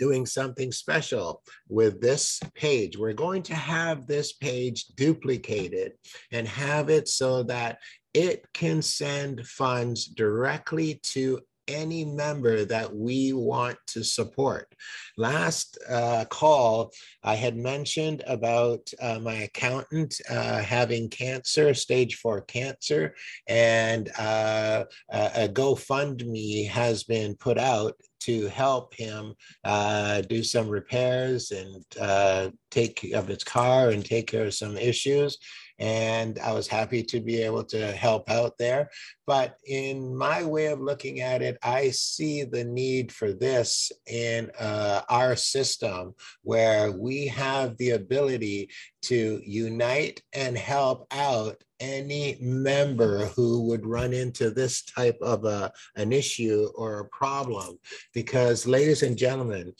[0.00, 2.96] doing something special with this page.
[2.96, 5.92] We're going to have this page duplicated
[6.32, 7.78] and have it so that
[8.14, 14.74] it can send funds directly to any member that we want to support.
[15.16, 22.40] Last uh, call, I had mentioned about uh, my accountant uh, having cancer, stage four
[22.40, 23.14] cancer,
[23.46, 31.50] and uh, a GoFundMe has been put out to help him uh, do some repairs
[31.50, 35.38] and uh, take of his car and take care of some issues
[35.80, 38.90] and I was happy to be able to help out there.
[39.26, 44.50] But in my way of looking at it, I see the need for this in
[44.58, 48.68] uh, our system where we have the ability
[49.02, 55.72] to unite and help out any member who would run into this type of a,
[55.96, 57.78] an issue or a problem.
[58.14, 59.72] Because, ladies and gentlemen,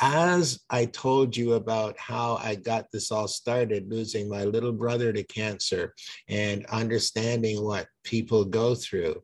[0.00, 5.12] as I told you about how I got this all started, losing my little brother
[5.12, 5.94] to cancer
[6.28, 9.22] and understanding what people go through,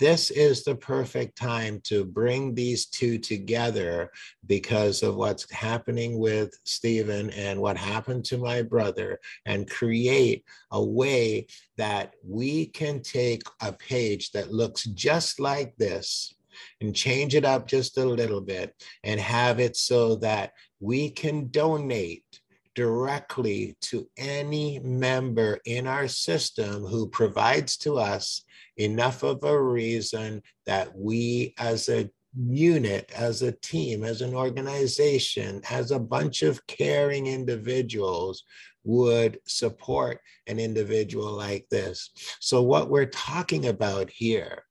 [0.00, 4.10] this is the perfect time to bring these two together
[4.46, 10.82] because of what's happening with Stephen and what happened to my brother, and create a
[10.82, 16.34] way that we can take a page that looks just like this
[16.80, 21.48] and change it up just a little bit and have it so that we can
[21.48, 22.39] donate
[22.74, 28.44] directly to any member in our system who provides to us
[28.76, 35.60] enough of a reason that we as a unit, as a team, as an organization,
[35.70, 38.44] as a bunch of caring individuals
[38.84, 42.10] would support an individual like this.
[42.40, 44.64] So, what we're talking about here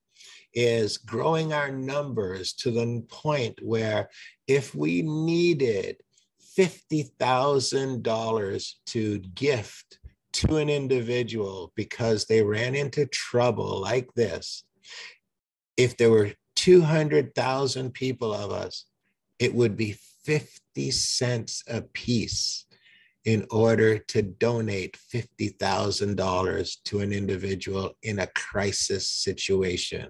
[0.54, 4.10] is growing our numbers to the point where
[4.48, 5.98] if we needed
[6.60, 10.00] $50,000 to gift
[10.34, 14.65] to an individual because they ran into trouble like this,
[15.78, 18.84] if there were 200,000 people of us,
[19.39, 19.95] it would be
[20.26, 22.65] 50 cents a piece
[23.24, 30.10] in order to donate $50,000 to an individual in a crisis situation.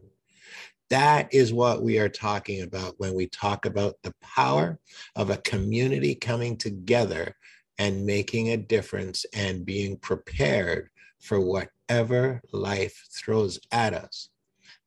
[0.90, 4.80] That is what we are talking about when we talk about the power
[5.16, 7.36] of a community coming together
[7.78, 14.30] and making a difference and being prepared for whatever life throws at us.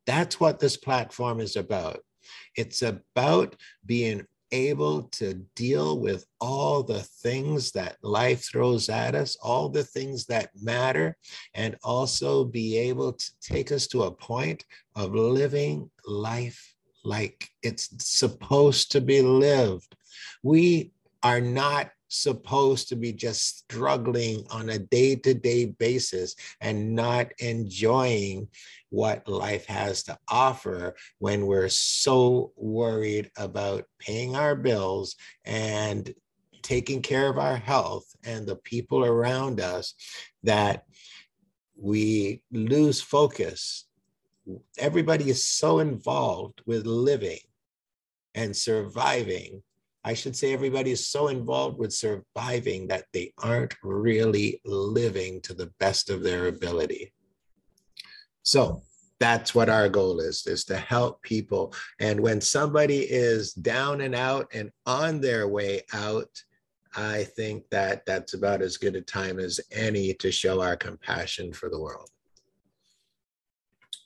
[0.07, 2.01] That's what this platform is about.
[2.57, 9.37] It's about being able to deal with all the things that life throws at us,
[9.43, 11.17] all the things that matter,
[11.55, 17.91] and also be able to take us to a point of living life like it's
[17.99, 19.97] supposed to be lived.
[20.43, 26.95] We are not supposed to be just struggling on a day to day basis and
[26.95, 28.49] not enjoying
[28.92, 36.14] what life has to offer when we're so worried about paying our bills and
[36.62, 39.94] taking care of our health and the people around us
[40.42, 40.85] that
[41.74, 43.87] we lose focus.
[44.78, 47.40] Everybody is so involved with living
[48.35, 49.62] and surviving
[50.05, 55.55] I should say everybody is so involved with surviving that they aren't really living to
[55.55, 57.12] the best of their ability.
[58.42, 58.83] So
[59.20, 61.72] that's what our goal is, is to help people.
[62.00, 66.42] And when somebody is down and out and on their way out,
[66.96, 71.52] I think that that's about as good a time as any to show our compassion
[71.52, 72.11] for the world.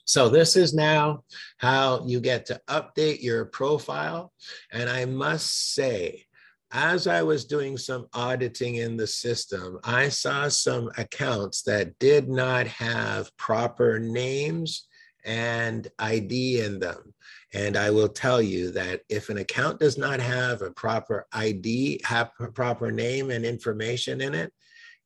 [0.05, 1.23] So this is now
[1.57, 4.31] how you get to update your profile.
[4.71, 6.26] And I must say,
[6.71, 12.27] as I was doing some auditing in the system, I saw some accounts that did
[12.27, 14.87] not have proper names
[15.23, 17.13] and ID in them.
[17.53, 22.01] And I will tell you that if an account does not have a proper ID,
[22.03, 24.51] have a proper name and information in it,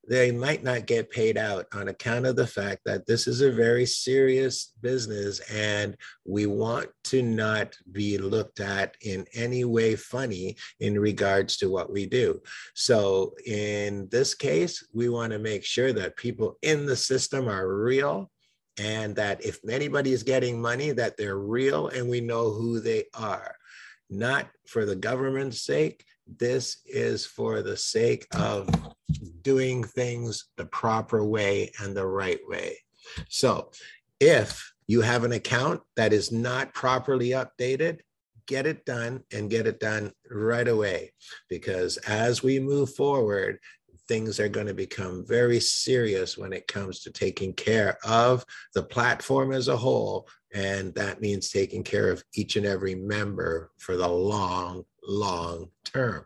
[0.07, 3.51] they might not get paid out on account of the fact that this is a
[3.51, 5.95] very serious business and
[6.25, 11.91] we want to not be looked at in any way funny in regards to what
[11.91, 12.41] we do.
[12.73, 17.75] So in this case, we want to make sure that people in the system are
[17.75, 18.31] real
[18.79, 23.05] and that if anybody is getting money that they're real and we know who they
[23.13, 23.55] are
[24.11, 26.05] not for the government's sake
[26.37, 28.69] this is for the sake of
[29.41, 32.77] doing things the proper way and the right way.
[33.29, 33.71] So
[34.19, 37.99] if you have an account that is not properly updated,
[38.45, 41.13] get it done and get it done right away.
[41.49, 43.59] Because as we move forward,
[44.07, 48.83] things are going to become very serious when it comes to taking care of the
[48.83, 50.27] platform as a whole.
[50.53, 56.25] And that means taking care of each and every member for the long, long term.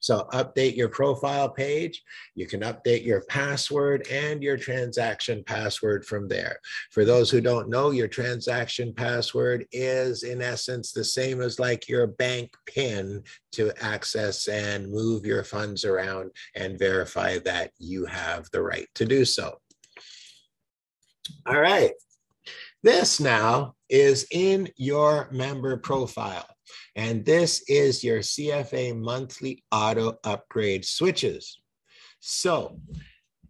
[0.00, 2.02] So update your profile page.
[2.34, 6.58] You can update your password and your transaction password from there.
[6.90, 11.88] For those who don't know, your transaction password is in essence the same as like
[11.88, 13.22] your bank PIN
[13.52, 19.04] to access and move your funds around and verify that you have the right to
[19.04, 19.56] do so.
[21.46, 21.92] All right.
[22.82, 26.51] This now is in your member profile.
[26.96, 31.58] And this is your CFA monthly auto upgrade switches.
[32.20, 32.78] So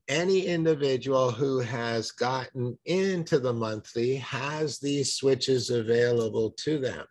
[0.09, 7.07] any individual who has gotten into the monthly has these switches available to them.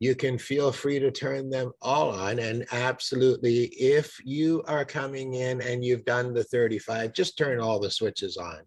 [0.00, 2.38] You can feel free to turn them all on.
[2.38, 7.80] And absolutely, if you are coming in and you've done the 35, just turn all
[7.80, 8.60] the switches on.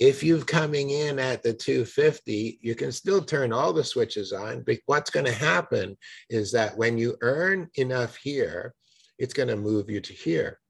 [0.00, 4.62] If you're coming in at the 250, you can still turn all the switches on.
[4.62, 5.96] But what's going to happen
[6.30, 8.74] is that when you earn enough here,
[9.18, 10.60] it's going to move you to here.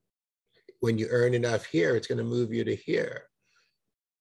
[0.81, 3.25] When you earn enough here, it's going to move you to here.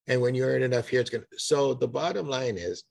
[0.07, 1.39] And when you earn enough here, it's going to.
[1.39, 2.83] So the bottom line is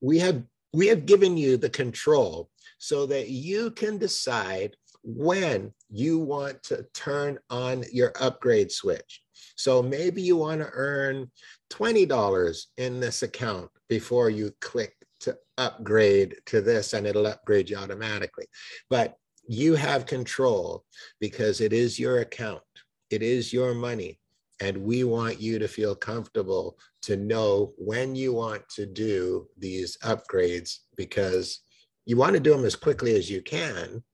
[0.00, 4.74] we have we have given you the control so that you can decide
[5.04, 9.22] when you want to turn on your upgrade switch.
[9.56, 11.30] So maybe you want to earn
[11.70, 17.76] $20 in this account before you click to upgrade to this and it'll upgrade you
[17.76, 18.46] automatically.
[18.90, 20.84] But you have control
[21.20, 22.62] because it is your account,
[23.10, 24.18] it is your money.
[24.60, 29.98] And we want you to feel comfortable to know when you want to do these
[30.04, 31.60] upgrades because
[32.06, 34.04] you want to do them as quickly as you can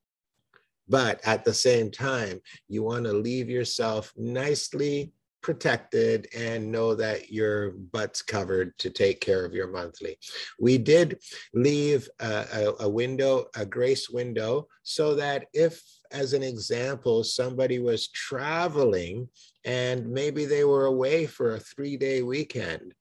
[0.89, 7.31] but at the same time, you want to leave yourself nicely protected and know that
[7.31, 10.19] your butt's covered to take care of your monthly.
[10.59, 11.21] We did
[11.55, 15.81] leave a, a, a, window, a grace window, so that if,
[16.11, 19.29] as an example, somebody was traveling
[19.65, 22.93] and maybe they were away for a three day weekend,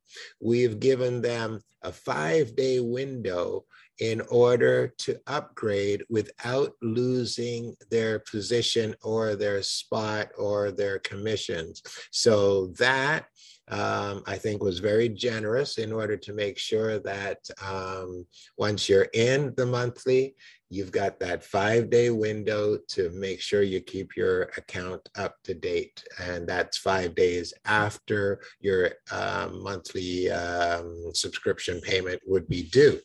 [0.41, 3.65] we've given them a five day window
[3.99, 11.81] in order to upgrade without losing their position or their spot or their commissions.
[12.11, 13.25] So that
[13.69, 18.25] um, I think was very generous in order to make sure that um,
[18.57, 20.35] once you're in the monthly,
[20.69, 25.53] you've got that five day window to make sure you keep your account up to
[25.53, 26.03] date.
[26.21, 32.99] And that's five days after your uh, monthly um, subscription payment would be due.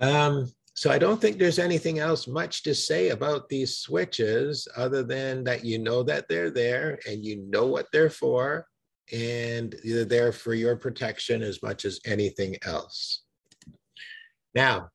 [0.00, 5.02] Um, so I don't think there's anything else much to say about these switches other
[5.02, 8.64] than that you know that they're there and you know what they're for
[9.12, 13.22] and they're there for your protection as much as anything else.
[14.54, 14.90] Now,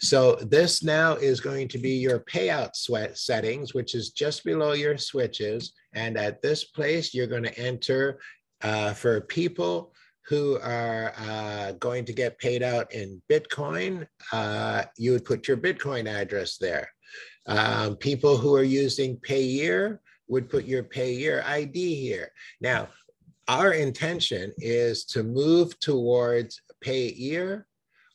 [0.00, 4.72] so this now is going to be your payout sweat settings, which is just below
[4.72, 5.72] your switches.
[5.94, 8.18] And at this place, you're going to enter
[8.62, 9.94] uh, for people
[10.28, 15.56] who are uh, going to get paid out in Bitcoin, uh, you would put your
[15.56, 16.88] Bitcoin address there.
[17.46, 19.98] Um, people who are using Payeer
[20.28, 22.30] would put your Payeer ID here.
[22.60, 22.88] Now,
[23.48, 27.64] our intention is to move towards Payeer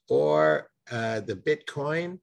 [0.09, 2.19] or uh, the Bitcoin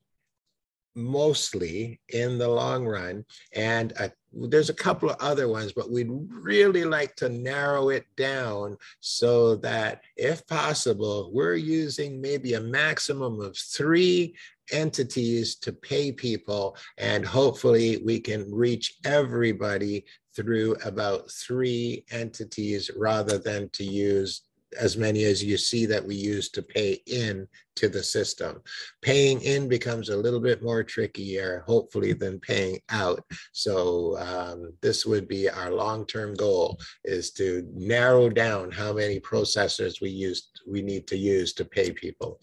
[0.95, 3.25] mostly in the long run.
[3.55, 8.05] And a there's a couple of other ones, but we'd really like to narrow it
[8.17, 14.35] down so that if possible, we're using maybe a maximum of three
[14.73, 23.39] entities to pay people, and hopefully we can reach everybody through about three entities rather
[23.39, 24.43] than to use
[24.79, 27.47] as many as you see that we use to pay in
[27.77, 28.63] to the system.
[29.03, 33.25] Paying in becomes a little bit more trickier, hopefully, than paying out.
[33.53, 40.01] So um, this would be our long-term goal is to narrow down how many processors
[40.01, 42.41] we use we need to use to pay people.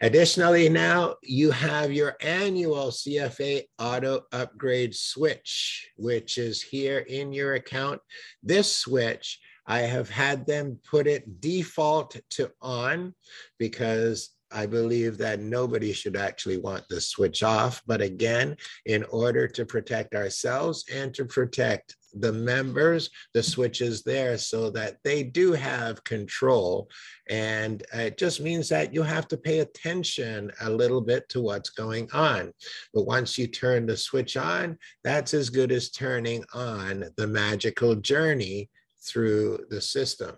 [0.00, 7.54] Additionally, now you have your annual CFA auto upgrade switch, which is here in your
[7.54, 8.00] account.
[8.42, 13.14] This switch I have had them put it default to on
[13.58, 17.82] because I believe that nobody should actually want the switch off.
[17.86, 18.56] But again,
[18.86, 24.70] in order to protect ourselves and to protect the members, the switch is there so
[24.70, 26.88] that they do have control.
[27.28, 31.68] And it just means that you have to pay attention a little bit to what's
[31.68, 32.54] going on.
[32.94, 37.94] But once you turn the switch on, that's as good as turning on the magical
[37.94, 38.70] journey
[39.08, 40.36] through the system.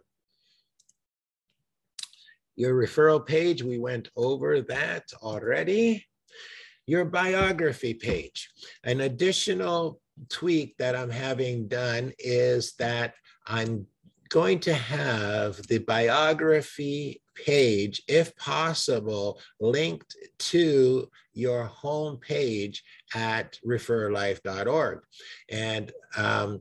[2.57, 6.07] Your referral page, we went over that already.
[6.87, 8.51] Your biography page.
[8.85, 13.15] An additional tweak that I'm having done is that
[13.47, 13.87] I'm
[14.29, 22.83] going to have the biography page, if possible, linked to your home page
[23.15, 25.01] at referlife.org.
[25.51, 26.61] And um,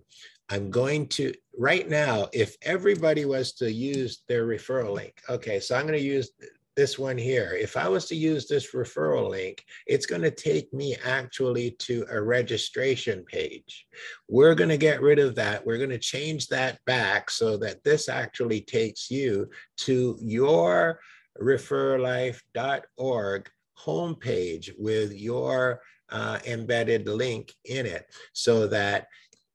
[0.50, 5.76] I'm going to, right now, if everybody was to use their referral link, okay, so
[5.76, 6.32] I'm going to use
[6.76, 7.58] this one here.
[7.60, 12.06] If I was to use this referral link, it's going to take me actually to
[12.10, 13.86] a registration page.
[14.30, 15.66] We're going to get rid of that.
[15.66, 21.02] We're going to change that back so that this actually takes you to your
[21.42, 25.82] referlife.org homepage with your
[26.12, 29.08] uh, embedded link in it so that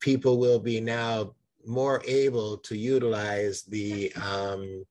[0.04, 1.34] people will be now
[1.66, 4.84] more able to utilize the um,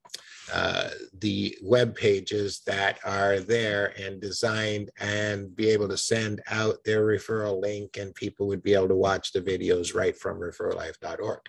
[0.52, 0.90] uh,
[1.20, 7.06] the web pages that are there and designed and be able to send out their
[7.06, 11.40] referral link and people would be able to watch the videos right from referlife.org.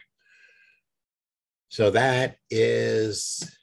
[1.71, 3.57] So that is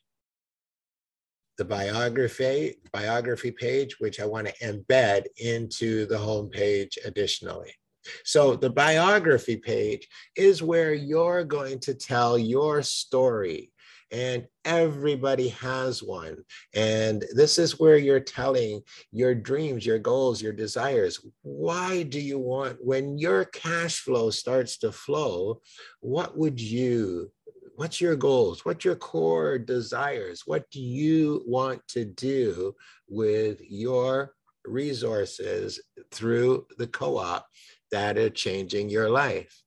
[1.57, 7.75] the biography biography page, which I want to embed into the homepage additionally.
[8.23, 13.71] So the biography page is where you're going to tell your story
[14.11, 16.43] and everybody has one.
[16.73, 18.81] And this is where you're telling
[19.11, 21.25] your dreams, your goals, your desires.
[21.43, 25.61] Why do you want, when your cash flow starts to flow,
[26.01, 27.31] what would you,
[27.75, 28.65] what's your goals?
[28.65, 30.43] What's your core desires?
[30.45, 32.75] What do you want to do
[33.07, 34.33] with your
[34.65, 35.81] resources
[36.11, 37.47] through the co op
[37.91, 39.61] that are changing your life.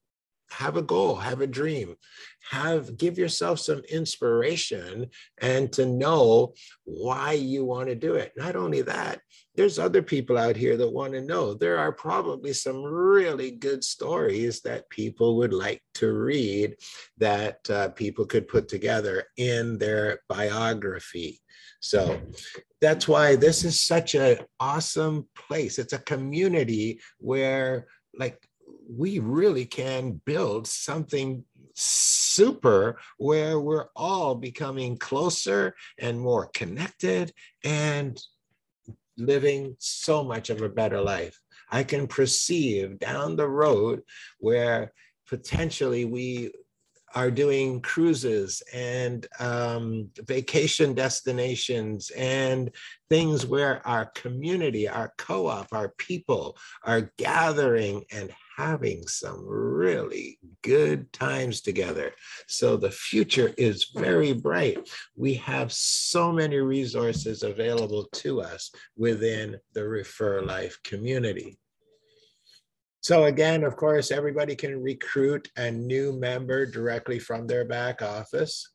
[0.50, 1.96] Have a goal, have a dream,
[2.50, 5.10] have give yourself some inspiration
[5.40, 6.54] and to know
[6.84, 8.32] why you want to do it.
[8.36, 9.20] Not only that,
[9.56, 11.54] there's other people out here that want to know.
[11.54, 16.76] There are probably some really good stories that people would like to read
[17.18, 21.40] that uh, people could put together in their biography.
[21.80, 22.20] So
[22.80, 25.78] that's why this is such an awesome place.
[25.78, 27.86] It's a community where
[28.18, 28.38] like
[28.88, 31.44] we really can build something
[31.74, 37.32] super where we're all becoming closer and more connected
[37.64, 38.20] and
[39.16, 41.38] living so much of a better life.
[41.70, 44.02] I can perceive down the road
[44.38, 44.92] where
[45.26, 46.52] potentially we
[47.14, 52.70] are doing cruises and um, vacation destinations and
[53.08, 60.38] things where our community, our co op, our people are gathering and having some really
[60.62, 62.12] good times together.
[62.46, 64.88] So the future is very bright.
[65.16, 71.58] We have so many resources available to us within the Refer Life community.
[73.04, 78.66] So again, of course, everybody can recruit a new member directly from their back office.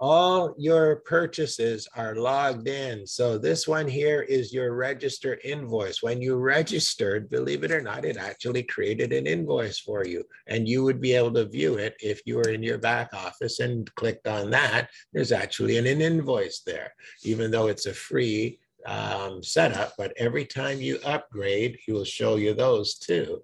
[0.00, 3.06] All your purchases are logged in.
[3.06, 6.02] So this one here is your register invoice.
[6.02, 10.24] When you registered, believe it or not, it actually created an invoice for you.
[10.46, 13.60] And you would be able to view it if you were in your back office
[13.60, 14.88] and clicked on that.
[15.12, 20.80] There's actually an, invoice there, even though it's a free um, setup, but every time
[20.80, 23.42] you upgrade, he will show you those too.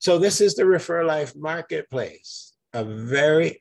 [0.00, 2.52] So this is the Refer Life Marketplace.
[2.74, 3.60] A very,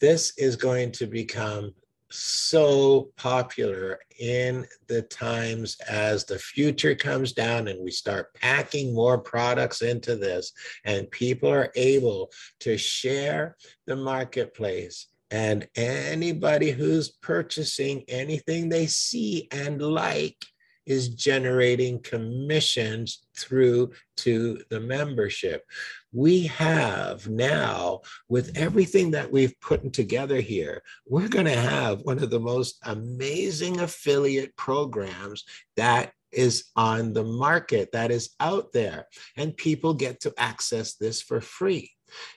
[0.00, 1.74] this is going to become
[2.10, 9.18] so popular in the times as the future comes down and we start packing more
[9.18, 10.52] products into this
[10.84, 12.30] and people are able
[12.60, 20.36] to share the marketplace and anybody who's purchasing anything they see and like
[20.86, 25.64] is generating commissions through to the membership.
[26.12, 32.22] We have now, with everything that we've put together here, we're going to have one
[32.22, 35.44] of the most amazing affiliate programs
[35.76, 39.06] that is on the market, that is out there.
[39.36, 41.90] And people get to access this for free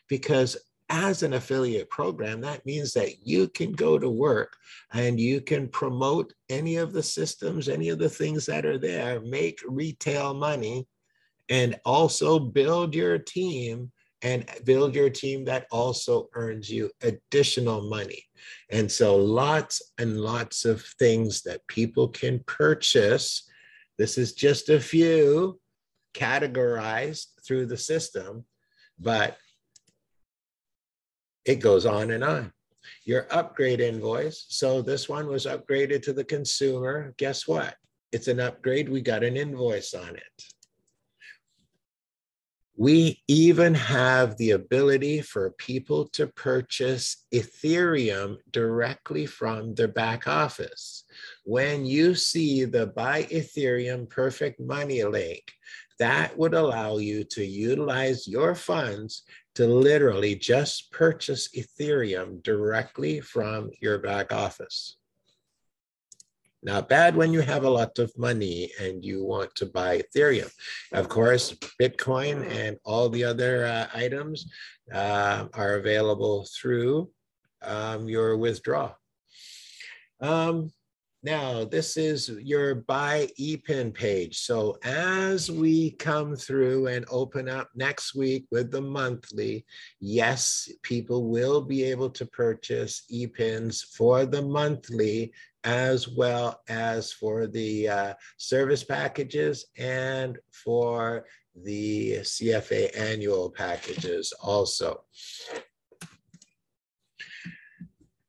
[0.07, 0.57] because
[0.89, 4.55] as an affiliate program, that means that you can go to work
[4.93, 9.21] and you can promote any of the systems, any of the things that are there,
[9.21, 10.87] make retail money,
[11.49, 18.23] and also build your team and build your team that also earns you additional money.
[18.69, 23.49] And so, lots and lots of things that people can purchase.
[23.97, 25.59] This is just a few
[26.13, 28.45] categorized through the system,
[28.99, 29.37] but
[31.49, 32.53] it goes on and on.
[33.05, 34.45] Your upgrade invoice.
[34.49, 37.15] So this one was upgraded to the consumer.
[37.17, 37.75] Guess what?
[38.11, 38.87] It's an upgrade.
[38.87, 40.43] We got an invoice on it.
[42.77, 51.03] We even have the ability for people to purchase Ethereum directly from their back office.
[51.45, 55.51] When you see the Buy Ethereum Perfect Money link,
[55.97, 59.23] that would allow you to utilize your funds
[59.59, 64.95] to literally just purchase Ethereum directly from your back office.
[66.63, 70.49] Not bad when you have a lot of money and you want to buy Ethereum.
[70.93, 74.49] Of course, Bitcoin and all the other uh, items
[74.93, 77.09] uh, are available through
[77.61, 78.95] um, your withdrawal.
[80.21, 80.71] Um,
[81.21, 84.39] now, this is your buy EPIN page.
[84.39, 89.65] So as we come through and open up next week with the monthly,
[89.99, 95.33] yes, people will be able to purchase EPINs for the monthly
[95.65, 101.25] as well as for the uh, service packages and for
[101.63, 105.03] the CFA annual packages also.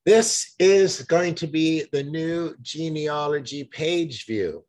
[0.03, 4.65] This is going to be the new genealogy page view.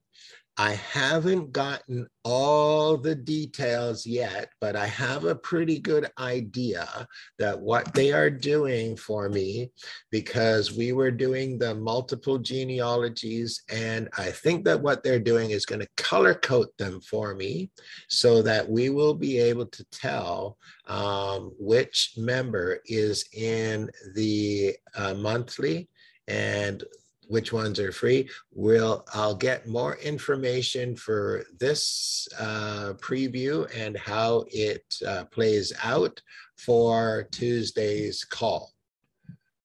[0.59, 7.59] I haven't gotten all the details yet, but I have a pretty good idea that
[7.59, 9.70] what they are doing for me,
[10.11, 15.64] because we were doing the multiple genealogies, and I think that what they're doing is
[15.64, 17.70] going to color code them for me
[18.09, 25.14] so that we will be able to tell um, which member is in the uh,
[25.14, 25.88] monthly
[26.28, 26.84] and
[27.33, 28.28] which ones are free.
[28.53, 36.20] We'll I'll get more information for this uh, preview and how it uh, plays out
[36.59, 38.72] for Tuesday's call.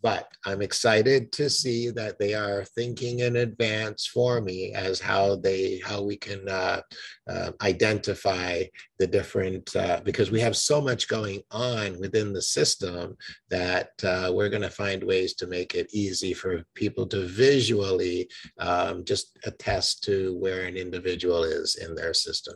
[0.01, 5.37] But I'm excited to see that they are thinking in advance for me as how
[5.37, 6.81] they how we can uh,
[7.27, 8.63] uh, identify
[8.99, 13.17] the different uh, because we have so much going on within the system
[13.49, 18.29] that uh, we're going to find ways to make it easy for people to visually
[18.59, 22.55] um, just attest to where an individual is in their system.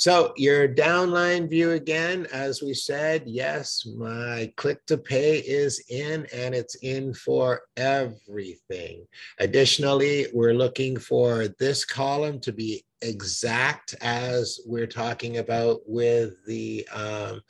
[0.00, 6.26] So your downline view again, as we said, yes, my click to pay is in
[6.32, 9.06] and it's in for everything.
[9.40, 16.88] Additionally, we're looking for this column to be exact as we're talking about with the
[16.94, 17.42] um,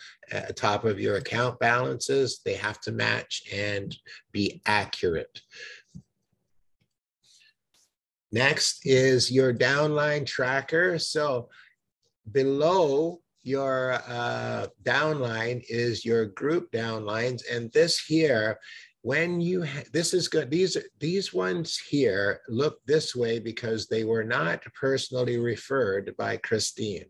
[0.57, 2.41] top of your account balances.
[2.45, 3.97] They have to match and
[4.33, 5.41] be accurate.
[8.33, 10.99] Next is your downline tracker.
[10.99, 11.49] So
[12.33, 17.43] below your uh, downline is your group downlines.
[17.51, 18.59] And this here,
[19.03, 24.25] when you, this is good, these, these ones here look this way because they were
[24.25, 27.07] not personally referred by Christine.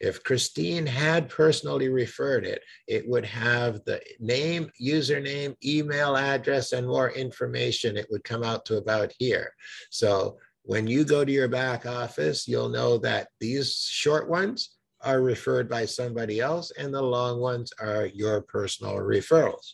[0.00, 6.86] If Christine had personally referred it, it would have the name, username, email address, and
[6.86, 7.96] more information.
[7.96, 9.52] It would come out to about here.
[9.90, 10.38] So
[10.68, 15.66] when you go to your back office, you'll know that these short ones are referred
[15.66, 19.72] by somebody else and the long ones are your personal referrals.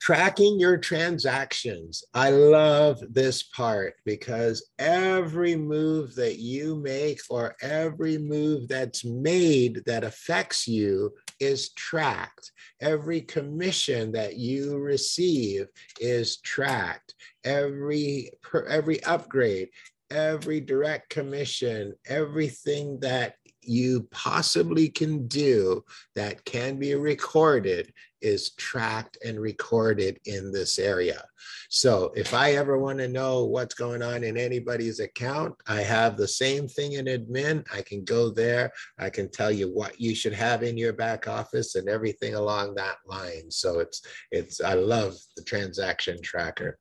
[0.00, 2.04] Tracking your transactions.
[2.14, 9.82] I love this part because every move that you make or every move that's made
[9.84, 12.50] that affects you is tracked.
[12.80, 15.66] Every commission that you receive
[16.00, 17.14] is tracked.
[17.44, 18.30] Every
[18.68, 19.68] every upgrade,
[20.10, 23.34] every direct commission, everything that
[23.66, 25.82] you possibly can do
[26.14, 31.22] that can be recorded is tracked and recorded in this area.
[31.68, 36.16] So if I ever want to know what's going on in anybody's account, I have
[36.16, 37.66] the same thing in admin.
[37.72, 38.72] I can go there.
[38.98, 42.76] I can tell you what you should have in your back office and everything along
[42.76, 43.50] that line.
[43.50, 46.78] So it's it's I love the transaction tracker.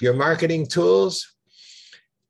[0.00, 1.26] Your marketing tools,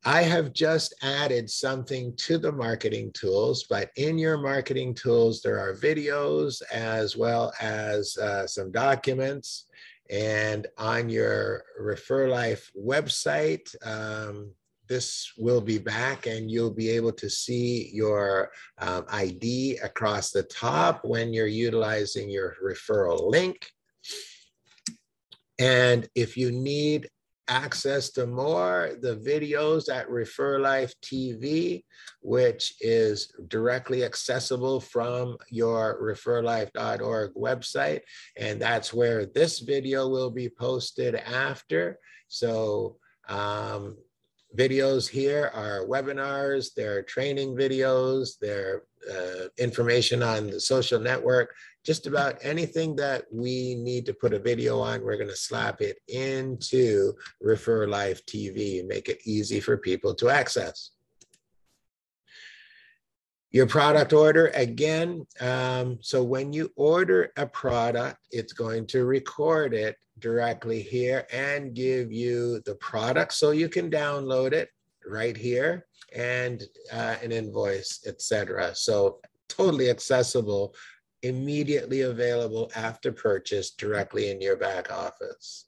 [0.05, 5.59] I have just added something to the marketing tools, but in your marketing tools, there
[5.59, 9.67] are videos as well as uh, some documents.
[10.09, 14.53] And on your Refer Life website, um,
[14.89, 20.45] this will be back and you'll be able to see your um, ID across the
[20.45, 23.71] top when you're utilizing your referral link.
[25.59, 27.09] And if you need
[27.49, 31.83] access to more the videos at refer life tv
[32.21, 38.01] which is directly accessible from your referlife.org website.
[38.37, 41.99] And that's where this video will be posted after.
[42.29, 42.97] So
[43.29, 43.97] um,
[44.57, 51.55] videos here are webinars they're training videos they're uh, information on the social network
[51.85, 55.81] just about anything that we need to put a video on, we're going to slap
[55.81, 60.91] it into Refer Life TV and make it easy for people to access.
[63.51, 69.73] Your product order, again, um, so when you order a product, it's going to record
[69.73, 74.69] it directly here and give you the product so you can download it
[75.07, 76.63] right here and
[76.93, 78.75] uh, an invoice, etc.
[78.75, 80.75] So totally accessible
[81.23, 85.67] immediately available after purchase directly in your back office.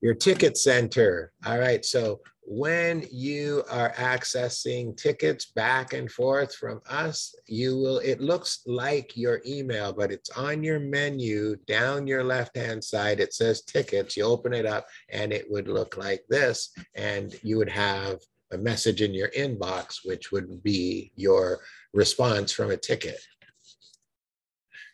[0.00, 1.32] Your ticket center.
[1.44, 1.84] All right.
[1.84, 8.62] So when you are accessing tickets back and forth from us, you will, it looks
[8.66, 13.20] like your email, but it's on your menu down your left hand side.
[13.20, 14.16] It says tickets.
[14.16, 16.72] You open it up and it would look like this.
[16.94, 18.18] And you would have
[18.52, 21.60] a message in your inbox, which would be your
[21.92, 23.20] response from a ticket.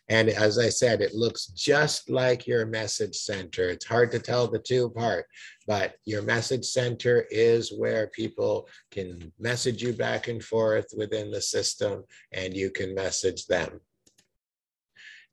[0.09, 3.69] And as I said, it looks just like your message center.
[3.69, 5.25] It's hard to tell the two apart,
[5.67, 11.41] but your message center is where people can message you back and forth within the
[11.41, 13.81] system and you can message them.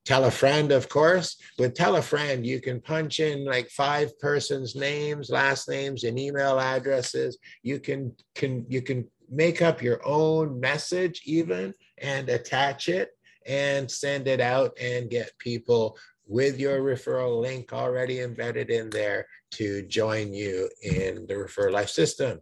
[0.05, 1.37] Tell a friend, of course.
[1.59, 6.19] With Tell a friend, you can punch in like five persons' names, last names, and
[6.19, 7.39] email addresses.
[7.63, 13.11] You can, can you can make up your own message even and attach it
[13.47, 15.97] and send it out and get people
[16.27, 21.91] with your referral link already embedded in there to join you in the Refer Life
[21.91, 22.41] system.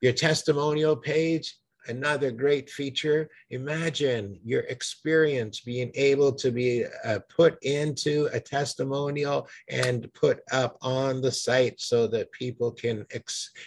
[0.00, 1.56] Your testimonial page,
[1.86, 3.28] another great feature.
[3.50, 10.76] Imagine your experience being able to be uh, put into a testimonial and put up
[10.82, 13.06] on the site so that people can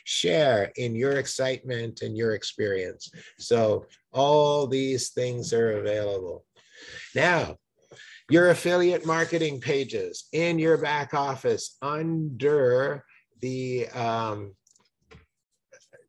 [0.03, 3.11] share in your excitement and your experience.
[3.39, 6.45] So all these things are available.
[7.15, 7.57] Now,
[8.29, 13.03] your affiliate marketing pages in your back office under
[13.41, 14.55] the um,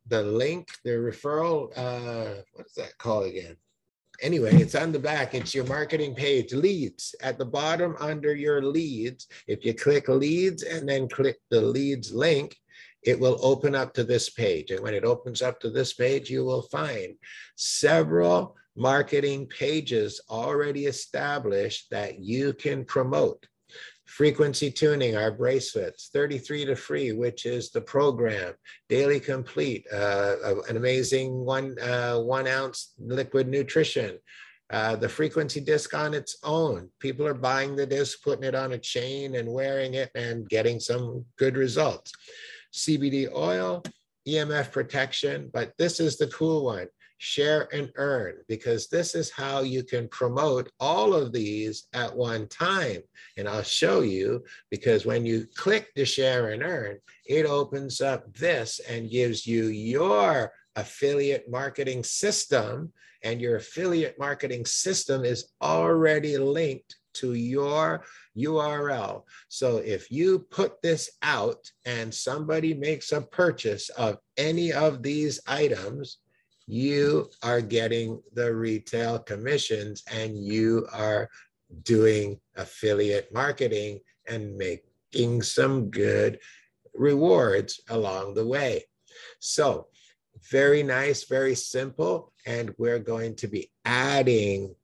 [0.07, 3.57] the link, the referral, uh, what is that called again?
[4.21, 5.33] Anyway, it's on the back.
[5.33, 7.15] It's your marketing page, leads.
[7.21, 12.13] At the bottom under your leads, if you click leads and then click the leads
[12.13, 12.55] link,
[13.03, 14.71] it will open up to this page.
[14.71, 17.15] And when it opens up to this page, you will find
[17.55, 23.45] several marketing pages already established that you can promote.
[24.05, 28.53] Frequency tuning, our bracelets, 33 to free, which is the program.
[28.87, 30.35] Daily complete, uh,
[30.69, 34.19] an amazing one, uh, one ounce liquid nutrition.
[34.71, 36.89] Uh, the frequency disc on its own.
[36.99, 40.79] People are buying the disc, putting it on a chain and wearing it and getting
[40.79, 42.11] some good results.
[42.73, 43.83] CBD oil,
[44.27, 46.87] EMF protection, but this is the cool one
[47.17, 52.47] share and earn, because this is how you can promote all of these at one
[52.47, 53.01] time.
[53.37, 58.33] And I'll show you because when you click the share and earn, it opens up
[58.33, 62.91] this and gives you your affiliate marketing system.
[63.23, 68.03] And your affiliate marketing system is already linked to your
[68.37, 69.23] URL.
[69.47, 75.39] So if you put this out and somebody makes a purchase of any of these
[75.47, 76.17] items,
[76.67, 81.29] you are getting the retail commissions and you are
[81.83, 86.39] doing affiliate marketing and making some good
[86.93, 88.83] rewards along the way.
[89.39, 89.87] So,
[90.51, 92.33] very nice, very simple.
[92.45, 94.75] And we're going to be adding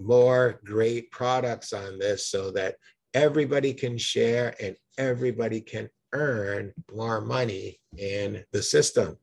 [0.00, 2.76] more great products on this so that
[3.12, 9.16] everybody can share and everybody can earn more money in the system.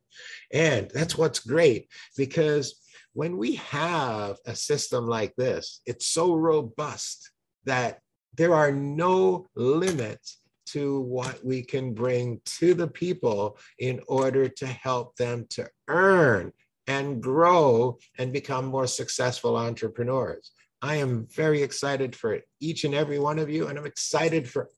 [0.52, 2.80] And that's what's great because
[3.14, 7.30] when we have a system like this, it's so robust
[7.64, 8.00] that
[8.36, 14.66] there are no limits to what we can bring to the people in order to
[14.66, 16.52] help them to earn
[16.86, 20.52] and grow and become more successful entrepreneurs.
[20.80, 24.68] I am very excited for each and every one of you, and I'm excited for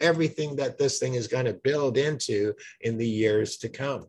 [0.00, 4.06] everything that this thing is going to build into in the years to come.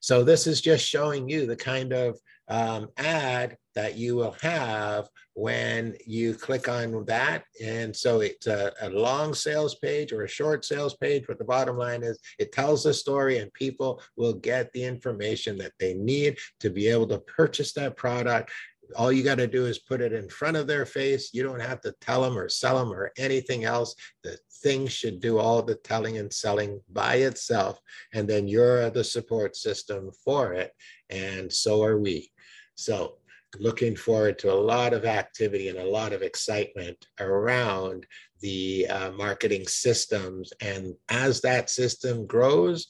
[0.00, 2.18] So this is just showing you the kind of
[2.48, 7.44] um, ad that you will have when you click on that.
[7.62, 11.44] And so it's a, a, long sales page or a short sales page, but the
[11.44, 15.92] bottom line is it tells the story and people will get the information that they
[15.92, 18.50] need to be able to purchase that product
[18.94, 21.30] all you got to do is put it in front of their face.
[21.32, 23.94] You don't have to tell them or sell them or anything else.
[24.22, 27.80] The thing should do all the telling and selling by itself.
[28.14, 30.72] And then you're the support system for it.
[31.10, 32.30] And so are we.
[32.74, 33.16] So,
[33.58, 38.06] looking forward to a lot of activity and a lot of excitement around
[38.40, 40.52] the uh, marketing systems.
[40.60, 42.88] And as that system grows,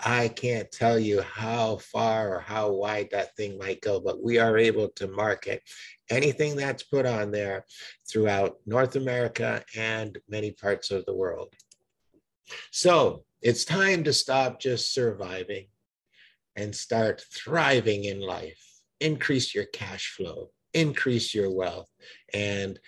[0.00, 4.38] I can't tell you how far or how wide that thing might go, but we
[4.38, 5.62] are able to market
[6.08, 7.64] anything that's put on there
[8.08, 11.52] throughout North America and many parts of the world.
[12.70, 15.66] So it's time to stop just surviving
[16.56, 18.62] and start thriving in life.
[19.00, 21.88] Increase your cash flow, increase your wealth,
[22.32, 22.78] and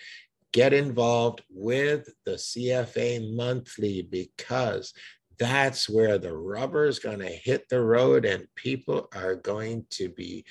[0.51, 4.93] get involved with the CFA monthly because
[5.41, 10.07] that's where the rubber is going to hit the road and people are going to
[10.07, 10.45] be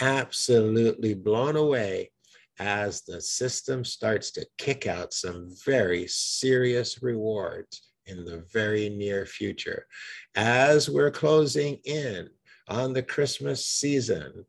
[0.00, 2.10] absolutely blown away
[2.58, 9.26] as the system starts to kick out some very serious rewards in the very near
[9.26, 9.86] future.
[10.34, 12.30] As we're closing in
[12.66, 14.46] on the Christmas season,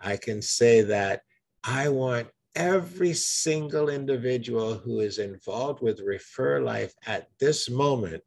[0.00, 1.22] I can say that
[1.62, 8.24] I want every single individual who is involved with Refer Life at this moment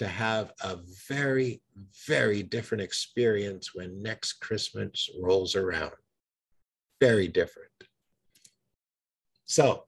[0.00, 0.78] to have a
[1.10, 1.60] very,
[2.06, 5.92] very different experience when next Christmas rolls around.
[7.02, 7.68] Very different.
[9.44, 9.84] So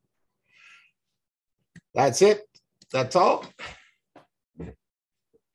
[1.95, 2.43] that's it.
[2.93, 3.47] That's all.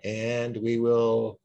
[0.03, 1.39] And we will